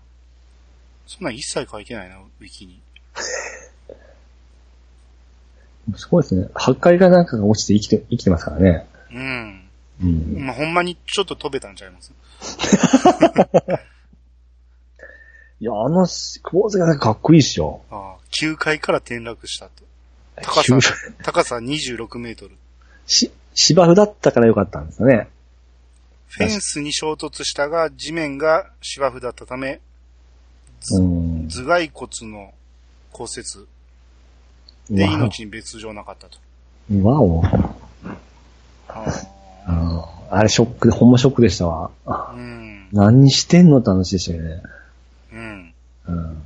[1.08, 2.80] そんなん一切書いてないな、ウィキに。
[5.96, 6.48] すごいですね。
[6.56, 8.88] 破壊がなんかが落ちて生きて、生きてますからね。
[9.12, 9.64] うん。
[10.02, 10.46] うん。
[10.46, 12.12] まあ、ほんまにちょっと飛べたんちゃいます？
[15.60, 16.08] いや、あの、
[16.42, 17.82] クボーズがかっこいいっしょ。
[17.90, 19.84] ああ、9階から転落したって。
[20.42, 20.80] 高さ急、
[21.24, 22.56] 高さ26メートル。
[23.06, 25.28] し、芝生だったからよかったんですよね。
[26.28, 29.80] フェンスに衝突したが、地面が芝生だったため、
[30.92, 31.48] うん。
[31.48, 32.54] 頭蓋骨の
[33.14, 33.68] 骨折
[34.90, 36.38] でわ命に別状なかったと。
[36.94, 37.04] お。
[37.04, 37.44] わお。
[38.88, 39.06] あ
[39.66, 41.92] ああれショックで、ほんまショックでしたわ。
[42.06, 42.90] あうん。
[42.92, 44.62] 何してんのって話でしたよね。
[45.32, 45.74] うん。
[46.08, 46.42] うん。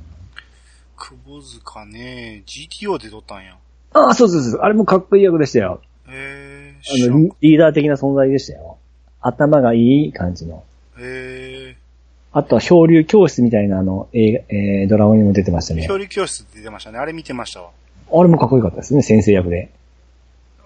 [0.96, 3.56] 窪塚ね、GTO で撮ったんや。
[3.94, 4.60] ああ、そうそうそう。
[4.60, 5.80] あれもかっこいい役でしたよ。
[6.06, 8.78] へえ、あの、リリーダー的な存在でしたよ。
[9.20, 10.64] 頭がいい感じの。
[10.98, 11.00] へ
[12.32, 15.78] あとは漂流教室みたいなあの、えー、ドラマにも出てましたえ。
[15.78, 15.86] ね。
[15.86, 16.98] 漂流教室って出てましたね。
[16.98, 17.70] あれ見てましたわ。
[18.10, 19.70] あれもかっこよかったですね、先生役で。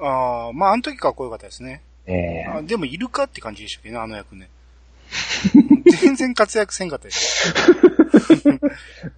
[0.00, 1.82] ああ、まあ、あの時かっこよかったですね。
[2.06, 4.48] ええあでも、いるかって感じでしたけどね、あの役ね。
[6.00, 7.54] 全然活躍せんかったです。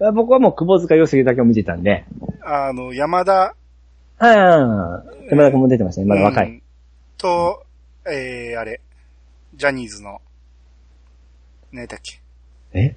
[0.01, 2.05] あ 僕はもう久保塚洋介だけを見てたんで。
[2.41, 3.55] あの、山田、
[4.17, 6.07] ああ、山田君も出てましたね。
[6.07, 6.49] まだ若い。
[6.49, 6.61] うん
[7.17, 7.65] と、
[8.05, 8.81] えー、あれ、
[9.55, 10.21] ジャニーズの、
[11.71, 12.19] 何だっけ、
[12.75, 12.95] え？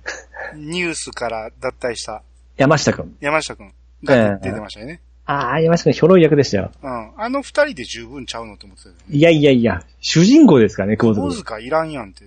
[0.56, 2.22] ニュースから脱退した
[2.56, 3.16] 山下君。
[3.20, 3.72] 山下くん
[4.04, 5.00] が出てましたよね。
[5.26, 6.72] ああ、山下君、ひょろい役でしたよ。
[6.82, 7.12] うん。
[7.20, 9.00] あの二人で十分ちゃうのって思ってたよね。
[9.10, 12.24] いやいやいや、主人公ですからね、久保小塚塚いらんやんって。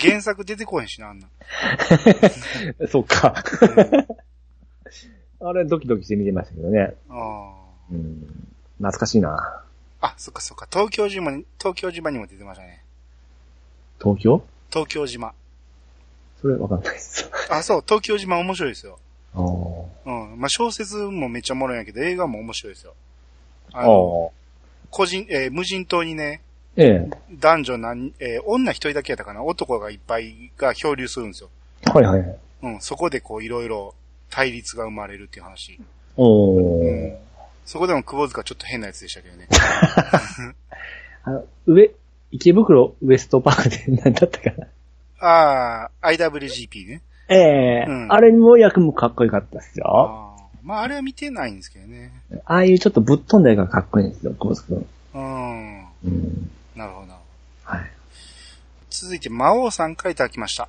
[0.00, 1.26] 原作出てこへんしな、あんな。
[2.78, 2.88] 君。
[2.88, 3.34] そっか。
[5.40, 6.94] あれ、ドキドキして見てましたけどね。
[7.10, 7.52] あ
[7.90, 8.48] うん。
[8.78, 9.62] 懐かしいな。
[10.00, 10.06] あ。
[10.06, 10.66] あ、そっかそっか。
[10.70, 12.82] 東京島に、東京島にも出てましたね。
[14.00, 14.42] 東京？
[14.70, 15.34] 東京島。
[16.44, 17.30] それわかんないです。
[17.48, 18.98] あ、そう、東京島面白いですよ。
[19.34, 20.38] うん。
[20.38, 22.92] まあ、小説もめっちゃおもろいんやけど、映画も面白いですよ。
[23.72, 24.88] ああの、ー。
[24.90, 26.42] 個人、えー無人島にね、
[26.76, 27.10] ええ。
[27.40, 29.42] 男女何、えー女一人だけやったかな？
[29.42, 31.48] 男がいっぱいが漂流するんですよ。
[31.86, 32.36] はいはいはい。
[32.64, 32.80] うん。
[32.82, 33.94] そこでこういろいろ
[34.28, 35.80] 対立が生まれるっていう話。
[36.18, 37.14] おうー。
[37.14, 37.16] ん。
[37.64, 39.48] そこでも久保塚ちょっと変なやつでしたけどね。
[41.24, 41.90] あの、上、
[42.30, 44.66] 池袋ウエストパークで何だったかな？
[45.26, 47.02] ああ、IWGP ね。
[47.28, 49.86] ええうんあれも役もかっこよかったですよ。
[49.86, 50.44] ああ。
[50.62, 52.12] まあ、あれは見てないんですけどね。
[52.44, 54.86] ああいうちょっとぶっ飛んだ絵がかっこいいんですよ、久保塚君。
[55.14, 55.84] うん。
[56.04, 56.50] うん。
[56.76, 57.20] なるほど、なる
[57.64, 57.76] ほど。
[57.78, 57.90] はい。
[58.90, 60.68] 続いて、魔王さんからいただきました。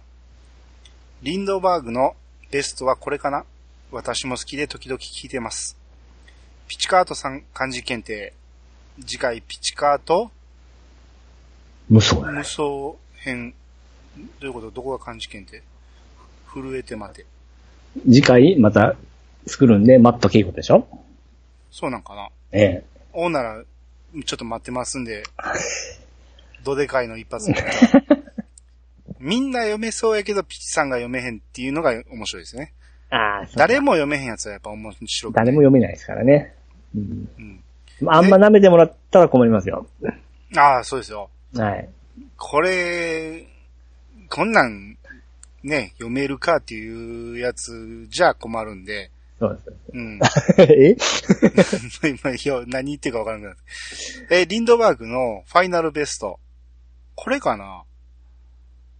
[1.21, 2.15] リンドバーグの
[2.51, 3.45] ベストはこれかな？
[3.91, 5.77] 私も好きで時々聞いてます。
[6.67, 8.33] ピチカートさん漢字検定。
[9.01, 10.31] 次回ピチカート
[11.89, 12.43] 無双だね無。
[12.43, 12.63] 双
[13.15, 13.53] 編。
[14.17, 14.71] どういうこと？
[14.71, 15.61] どこが漢字検定
[16.53, 17.25] 震えて待て。
[18.05, 18.95] 次回また
[19.47, 20.87] 作るんで、マット稽古でしょ？
[21.71, 23.63] そうなんかなええおうなら、
[24.25, 25.23] ちょっと待ってますんで、
[26.63, 27.55] どでかいの一発目。
[29.19, 32.73] みんな読めそうやけど、ピチさんが読めへんっていうのが面白いですね。
[33.09, 36.53] ああ、そう誰も読めへんやつはやっぱ面白くて誰も読めないですからね。
[36.95, 37.29] うん。
[37.37, 37.63] うん。
[38.07, 39.87] あんま舐めてもらったら困りますよ。
[40.57, 41.29] ああ、そうですよ。
[41.55, 41.89] はい。
[42.37, 43.45] これ、
[44.29, 44.97] こんなん、
[45.63, 49.09] ね、読めるかっていうやつじゃ困るんで、
[49.39, 49.77] そうです。
[49.93, 50.19] うん。
[50.57, 50.95] え？
[52.23, 53.55] 今、いや何言ってるかわからなくなっ
[54.29, 54.41] て。
[54.41, 56.39] え、リンドバーグのファイナルベスト。
[57.15, 57.83] これかな？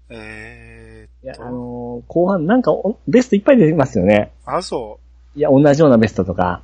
[0.10, 4.32] えいや、ーっと、あのー後半なんかおベストいっぱい出てますよね。
[4.46, 5.00] あ、そ
[5.36, 5.40] う。
[5.40, 6.62] いや、同じようなベストとか。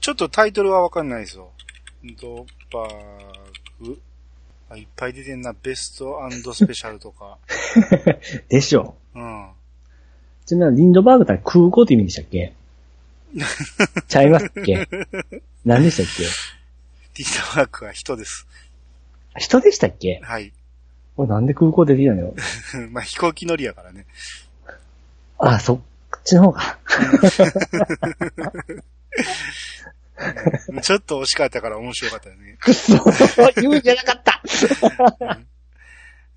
[0.00, 1.50] ちょっとタイトルはわかんないですよ。
[2.02, 4.00] リンドバーグ？
[4.68, 5.54] あ、いっぱい出てんな。
[5.62, 6.18] ベスト
[6.54, 7.38] スペシャルとか。
[8.48, 9.48] でしょうん。
[10.44, 12.52] ちなみにリンドバーグって空港って意味でしたっけ？
[14.08, 14.88] ちゃいますっけ？
[15.64, 16.24] 何でしたっけ？
[17.22, 18.46] リンドバーグは人です。
[19.38, 20.20] 人でしたっけ？
[20.22, 20.52] はい。
[21.16, 22.20] これなんで空港出てきたの？
[22.20, 22.34] よ。
[22.90, 24.06] まあ、飛行機乗りやからね。
[25.38, 25.80] あ、そっ
[26.24, 26.78] ちの方が。
[30.82, 32.56] ちょっと惜しかったから面白かったよね。
[32.60, 32.96] くそ
[33.56, 34.42] 言うんじゃなかった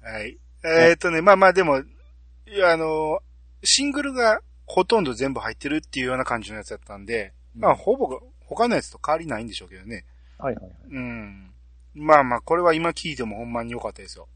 [0.01, 0.38] はい。
[0.63, 3.21] えーっとね、まあまあでも、いや、あの、
[3.63, 10.05] シングルがほとんど全部入ってるっていうような感じのやつだったんで、まあ、ほぼ、他のやつと変わりないんでしょうけどね。
[10.38, 10.73] はいはいはい。
[10.89, 11.51] うん。
[11.93, 14.27] まあまあ、これは今聞いてもほんまに良かったですよ。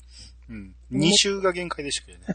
[0.49, 0.75] うん。
[0.91, 2.25] 2週が限界でしたけどね。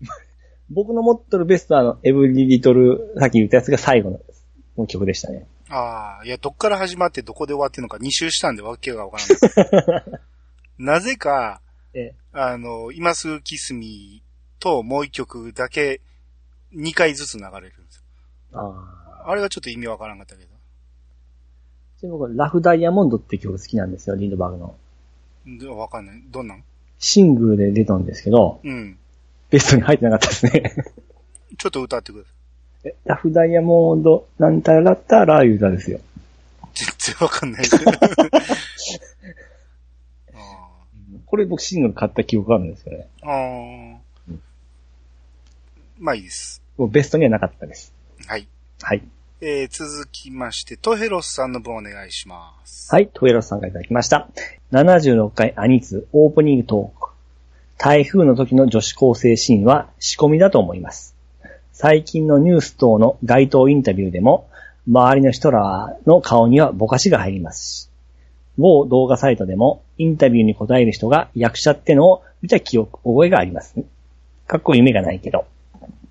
[0.70, 4.20] 僕の持ってるベストはあの、エブリリトル、さっき言ったやつが最後の
[4.76, 5.46] の曲でしたね。
[5.70, 10.04] ああ、いや、どっから始まってどこで終わってんのか2週したんでわけがわからない。
[10.78, 11.60] なぜか、
[11.94, 14.22] えあの、今すぐキスミ
[14.60, 16.00] ともう一曲だけ
[16.74, 18.02] 2回ずつ流れるんですよ。
[18.52, 19.30] ああ。
[19.30, 20.48] あれがちょっと意味わからんかったけど。
[21.98, 24.76] ちなみに僕、ラフダイヤモンドって曲好きなんですよ、リンドバーグの。
[25.60, 26.22] どわかんない。
[26.30, 26.64] どんなん？
[26.98, 28.98] シングルで出たんですけど、うん。
[29.50, 30.74] ベストに入ってなかったですね。
[31.56, 32.37] ちょっと歌ってください。
[32.84, 36.00] えラフダイヤモンド、なんたらったらいう歌ですよ。
[36.74, 37.76] 全然わかんないです。
[40.34, 40.68] あ
[41.26, 43.06] これ僕シングル買った記憶があるんですよね。
[43.22, 44.38] ーあー。
[45.98, 46.62] まあいいです。
[46.76, 47.92] もうベストにはなかったです。
[48.26, 48.46] はい。
[48.80, 49.02] はい。
[49.40, 52.92] えー、続きまして、トヘロスさんの分お願いします。
[52.92, 54.28] はい、トエロスさんからいただきました。
[54.72, 57.10] 76回アニツオープニングトーク。
[57.78, 61.14] 台風の時の女子高生シーンは仕込みだと思います。
[61.80, 64.50] 最近のニュース等の街頭インタビューでも、
[64.88, 67.90] 周りの人らの顔にはぼかしが入りますし、
[68.56, 73.76] 某動画サイトでもインタビューに答える人が役者ってのを見た記憶、覚えがあります。
[74.48, 75.46] かっこ夢がないけど。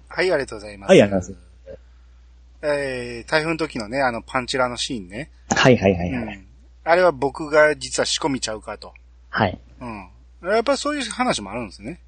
[0.07, 0.89] はい、ありがとうございます。
[0.89, 1.78] はいありがとうござい
[2.61, 5.32] えー、台風の時のね、あの、パンチラのシーンね。
[5.49, 6.36] はいはいはいはい。
[6.38, 6.47] うん。
[6.86, 8.93] あれは僕が実は仕込みちゃうかと。
[9.28, 9.59] はい。
[9.82, 10.07] うん。
[10.49, 11.99] やっぱりそういう話もあるんですね。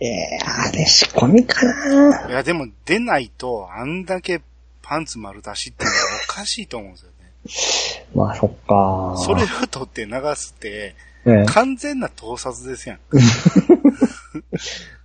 [0.00, 4.42] えー、あれ仕込みかないや、でも出ないと、あんだけ
[4.82, 5.96] パンツ丸出しってのは
[6.28, 8.06] おかしいと思うんですよね。
[8.14, 12.98] まあそっかそれを取って流すって、ええ完全な盗撮ですやん。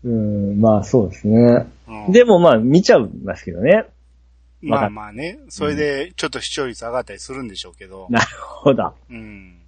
[0.03, 1.67] うん、まあそうですね。
[1.87, 3.85] うん、でもまあ見ちゃいますけどね。
[4.61, 8.07] まあまあね、それでちょっと視聴率上がったりするんでしょうけど。
[8.09, 8.95] なるほど。
[9.09, 9.59] うん。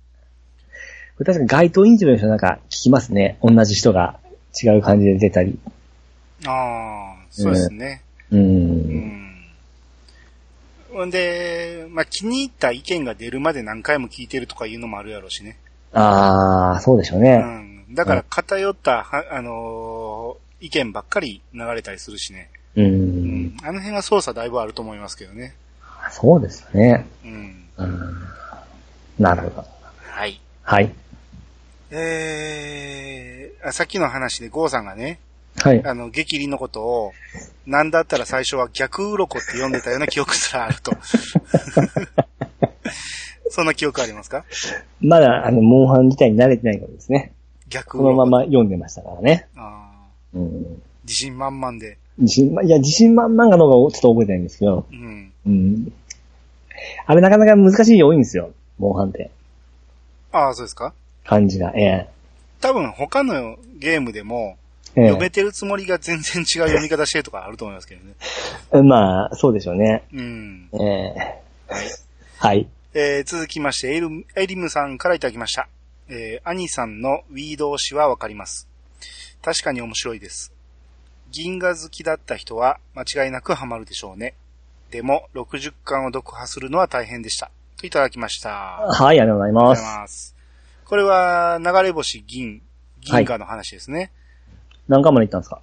[1.19, 3.37] 確かに街頭インタビューの人なんか聞きますね。
[3.43, 4.19] 同じ人が
[4.63, 5.57] 違う感じで出たり。
[6.45, 8.01] ああ、そうですね。
[8.31, 8.37] う。
[8.37, 9.45] うんん。
[10.91, 15.57] ほんで、まあ気に入った意見が出るまで何回も聞いてるとかいうのもあるやろうしね。
[15.93, 17.41] ああ、そうでしょうね。
[17.87, 17.95] うん。
[17.95, 22.49] だから偏った、はあのー意見ばっかり流れたりするしね。
[22.75, 22.81] う。
[22.81, 23.57] うんん。
[23.63, 25.55] あの辺は操作だいぶあると思いますけどね。
[26.11, 27.07] そうですよね。
[27.23, 27.63] うん。
[27.77, 28.13] うん。
[29.17, 29.65] なるほど。
[30.03, 30.39] はい。
[30.63, 30.93] はい。
[31.91, 33.38] えー、あ
[33.71, 35.19] さっきの話でゴーさんがね、
[35.57, 35.85] はい。
[35.85, 37.11] あの、激鱗のことを、
[37.65, 40.91] なんだったら最初は逆鱗って呼んでたような記憶すらあると。
[43.49, 44.45] そんな記憶ありますか？
[45.01, 47.33] まだ、あの、モンハン自体に慣れてないからですね。
[47.67, 48.29] 逆このま鱗。
[48.29, 49.47] ま読んでましたからね。
[49.55, 49.91] あ
[50.33, 50.47] うん。
[50.47, 50.63] ー
[51.03, 51.97] 自信満々で。
[52.19, 54.85] 自信、まいや、自信満々なのがちょっと覚えてないんですけど。
[54.91, 55.31] うん。
[55.45, 55.91] うん。
[57.07, 58.51] あれなかなか難しい多いんですよ。
[58.77, 59.31] モンハンって。
[60.31, 60.93] ああ、そうですか？
[61.25, 61.71] 漢字が。
[61.75, 62.07] え
[62.61, 64.57] 多分他のゲームでも、
[64.95, 68.13] ええ読めてるつもりが全然違う読み方してるとかあると思いますけどね。
[68.73, 70.03] え まあ、そうでしょうね。
[70.11, 70.69] うん。
[70.73, 71.41] ええ
[72.37, 72.67] はい。
[72.93, 75.67] えー続きまして、エルエリムさんからいただきました。
[76.09, 78.67] えー、兄さんのウィード推しはわかります。
[79.43, 80.51] 確かに面白いです。
[81.31, 84.33] 銀河好きだった人は間違いなくハマるでしょうね。
[84.89, 87.51] でも、60巻を読破するのは大変でした。
[87.77, 88.79] といただきました。
[88.79, 90.38] ありはい、ありがとうございがとうございます。
[90.89, 92.63] これは、流れ星銀、
[93.01, 94.11] 銀河の話ですね。
[94.87, 95.61] 何巻まで行ったんですか？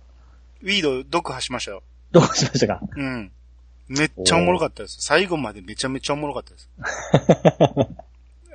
[0.63, 1.83] ウィード読破しましたよ。
[2.13, 2.81] どうしましたか？
[2.97, 3.33] うん。
[3.89, 4.99] めっちゃおもろかったです。
[5.01, 6.71] 最後までめちゃめちゃおもろかったです。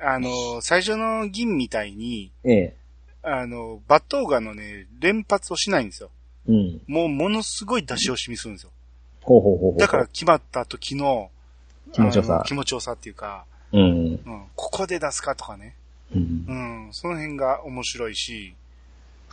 [0.02, 2.76] あの、最初の銀みたいに、ええ。
[3.22, 6.08] あの、バットーガのね、連発をしないんですよ。
[6.48, 6.80] うん。
[6.86, 8.70] もうものすごい出し惜しみするんですよ。
[9.20, 9.78] ほうほうほうほう。
[9.78, 11.30] だから、決まった時の
[11.92, 13.80] 気持ちよさ気持ちよさっていうか、うん。
[13.80, 14.20] うん、
[14.56, 15.76] ここで出すかとかね。
[16.14, 16.44] うん。
[16.48, 18.54] うん、その辺が面白いし、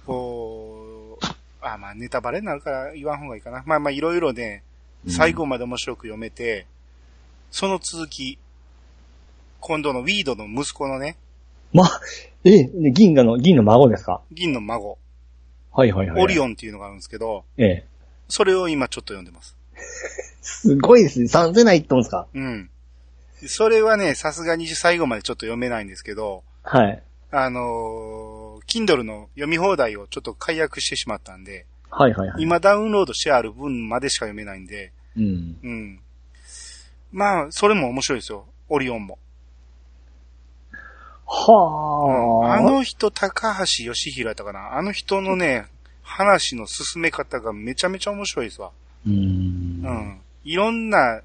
[0.06, 1.26] こう、
[1.62, 3.64] あ、まあネタバレになるから言わん方がいいかな。
[3.66, 4.64] まあまあいろいろね、
[5.08, 6.66] 最後まで面白く読めて、
[7.52, 8.38] その続き、
[9.60, 11.18] 今度のウィードの息子のね、
[11.74, 11.84] ま、
[12.44, 14.22] え銀河の、銀の孫ですか？
[14.32, 14.98] 銀の孫、
[15.72, 16.24] はいはいはい。
[16.24, 16.42] オリン。
[16.42, 17.86] オンっていうのがあるんですけど、ええ。
[18.28, 19.56] それを今ちょっと読んでます。
[20.42, 21.26] すごいですね。
[21.26, 22.28] 3世代いってますか？
[22.34, 22.70] うん。
[23.46, 27.02] それはね、さすがに最後までちょっと読めないんですけど、はい。
[27.32, 32.44] あのー、Kindle の読み放題をちょっと解約してしまったんで、はいはいはい。
[32.44, 35.58] 今ダウンロードしてある分までしか読めないんで、うん。
[35.64, 36.00] うん。
[37.12, 38.46] まあ、それも面白いですよ。
[38.68, 39.18] オリオンも。
[41.26, 42.58] はあ。
[42.58, 44.78] あの人、高橋義弘やったかな。
[44.78, 45.66] あの人のね、
[46.04, 48.70] 話の進め方がめちゃめちゃ面白いですわ。
[49.08, 49.10] う。
[49.10, 50.22] うんん。
[50.44, 51.22] いろんな、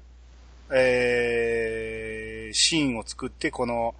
[0.73, 3.93] えー、シーンを作って、この、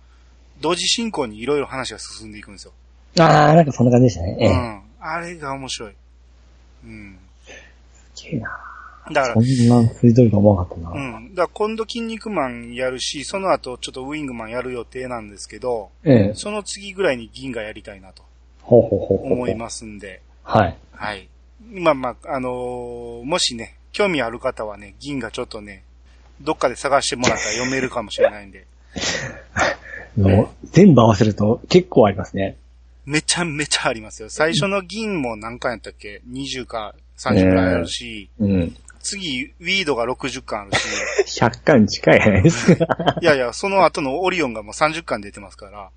[0.62, 2.74] 同時進行にいろいろ話が進んでいくんですよ。
[3.20, 4.38] ああ、なんかそんな感じでしたね。
[4.40, 4.50] ええ。
[4.50, 4.82] うん。
[5.00, 5.94] あれが面白い。
[6.86, 7.18] うん。
[8.14, 8.50] すげえな。
[9.12, 11.18] だからそ、んなついてると思わなかったな。
[11.18, 11.36] うん。
[11.36, 16.34] だから今度筋肉マンやるし、その後ちょっとウィングマンやる予定なんですけど、ええ。
[16.34, 18.24] その次ぐらいに銀河やりたいなと
[18.62, 19.34] ほうほうほうほう。
[19.34, 20.76] 思いますんで、はい。
[20.92, 21.30] はい。
[21.72, 25.84] まあまあ、あのーもしね、興味ある方はね、銀河ちょっとね、
[26.42, 28.66] どっかで探してもらったら読めるかもしれないんで、
[30.18, 32.58] もう全部合わせると結構ありますね。
[33.06, 34.30] めちゃめちゃありますよ。
[34.30, 38.76] 最初の銀も何巻やったっけ ?20 か30ぐらいあるし、うん。
[39.00, 40.72] 次、ウィードが60巻ある
[41.26, 42.88] し、 100巻近いじゃないですか。
[43.22, 45.90] いやいや、その後のオリオンがもう30巻出てますから、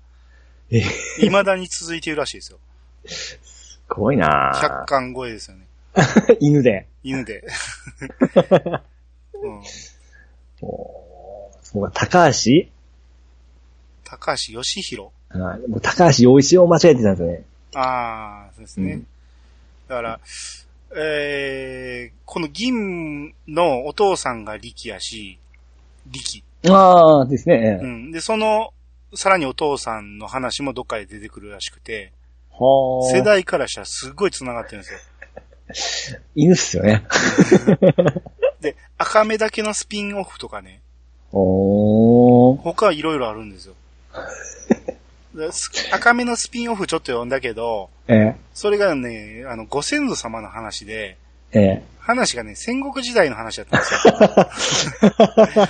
[0.69, 0.81] ええ、
[1.21, 2.59] 未だに続いているらしいですよ。
[3.07, 5.65] すごいな100巻超えですよね。
[6.39, 6.85] 犬で。
[7.03, 7.43] 犬で。
[9.33, 9.61] うん、
[11.63, 12.69] そうか、高橋？
[14.09, 15.09] 高橋義弘。
[15.29, 15.37] あ
[15.67, 17.43] もう高橋洋一を間違えてたんですよね。
[17.75, 18.93] ああ、そうですね。
[18.93, 19.07] うん
[19.89, 20.19] だから、
[20.95, 25.39] えー、この銀のお父さんが力やし、
[26.05, 26.43] 力。
[26.71, 27.79] ああ、ですね。
[27.81, 28.11] うん。
[28.11, 28.71] で、その、
[29.15, 32.13] さらにお父さんの話もどっかで出てくるらしくて、
[32.51, 33.17] はあ。
[33.17, 34.87] 世代からしたらすっごい繋がってるんで
[35.73, 36.19] すよ。
[36.35, 37.03] 犬っすよね。
[38.61, 40.81] で、赤目だけのスピンオフとかね、
[41.33, 42.57] おー。
[42.61, 43.73] 他いろいろあるんですよ。
[45.91, 51.17] 赤目のスピンオフちょっと読んだけど、えそれがね、あの、ご先祖様の話で、
[51.51, 53.93] え、え話がね、戦国時代の話だったんです
[54.97, 55.67] よ。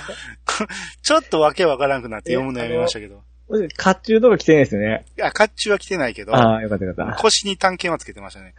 [1.02, 3.22] ちょっとわけわからなくなって読むのやめましたけど。
[3.52, 3.68] え。
[3.68, 5.04] 甲冑とか着てないですよね。
[5.18, 7.16] いや、甲冑は着てないけど、ああ、よかったよかった。
[7.16, 8.54] 腰に探検はつけてましたね。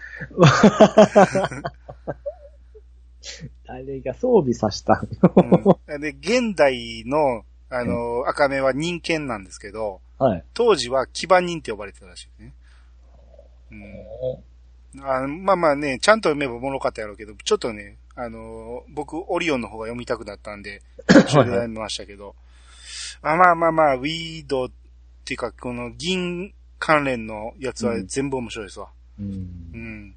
[3.66, 5.02] 誰が装備さした
[5.88, 10.43] うん、で、現代の、あの、赤目は人犬なんですけど、はい。
[10.53, 12.53] 当時は騎馬人って呼ばれてたらしいね。
[14.93, 22.36] うん、あまあまあね、ちゃんと読めばおもろかったやろうけど、ちょっとね、あの僕、オリオンの方が読みたくなったんで、途中で読みましたけど、
[23.22, 24.72] あまあまあまあ、ウィードっ
[25.24, 28.89] ていうか、この銀関連のやつは全部面白いですわ。
[29.17, 29.28] うん
[29.74, 30.11] う。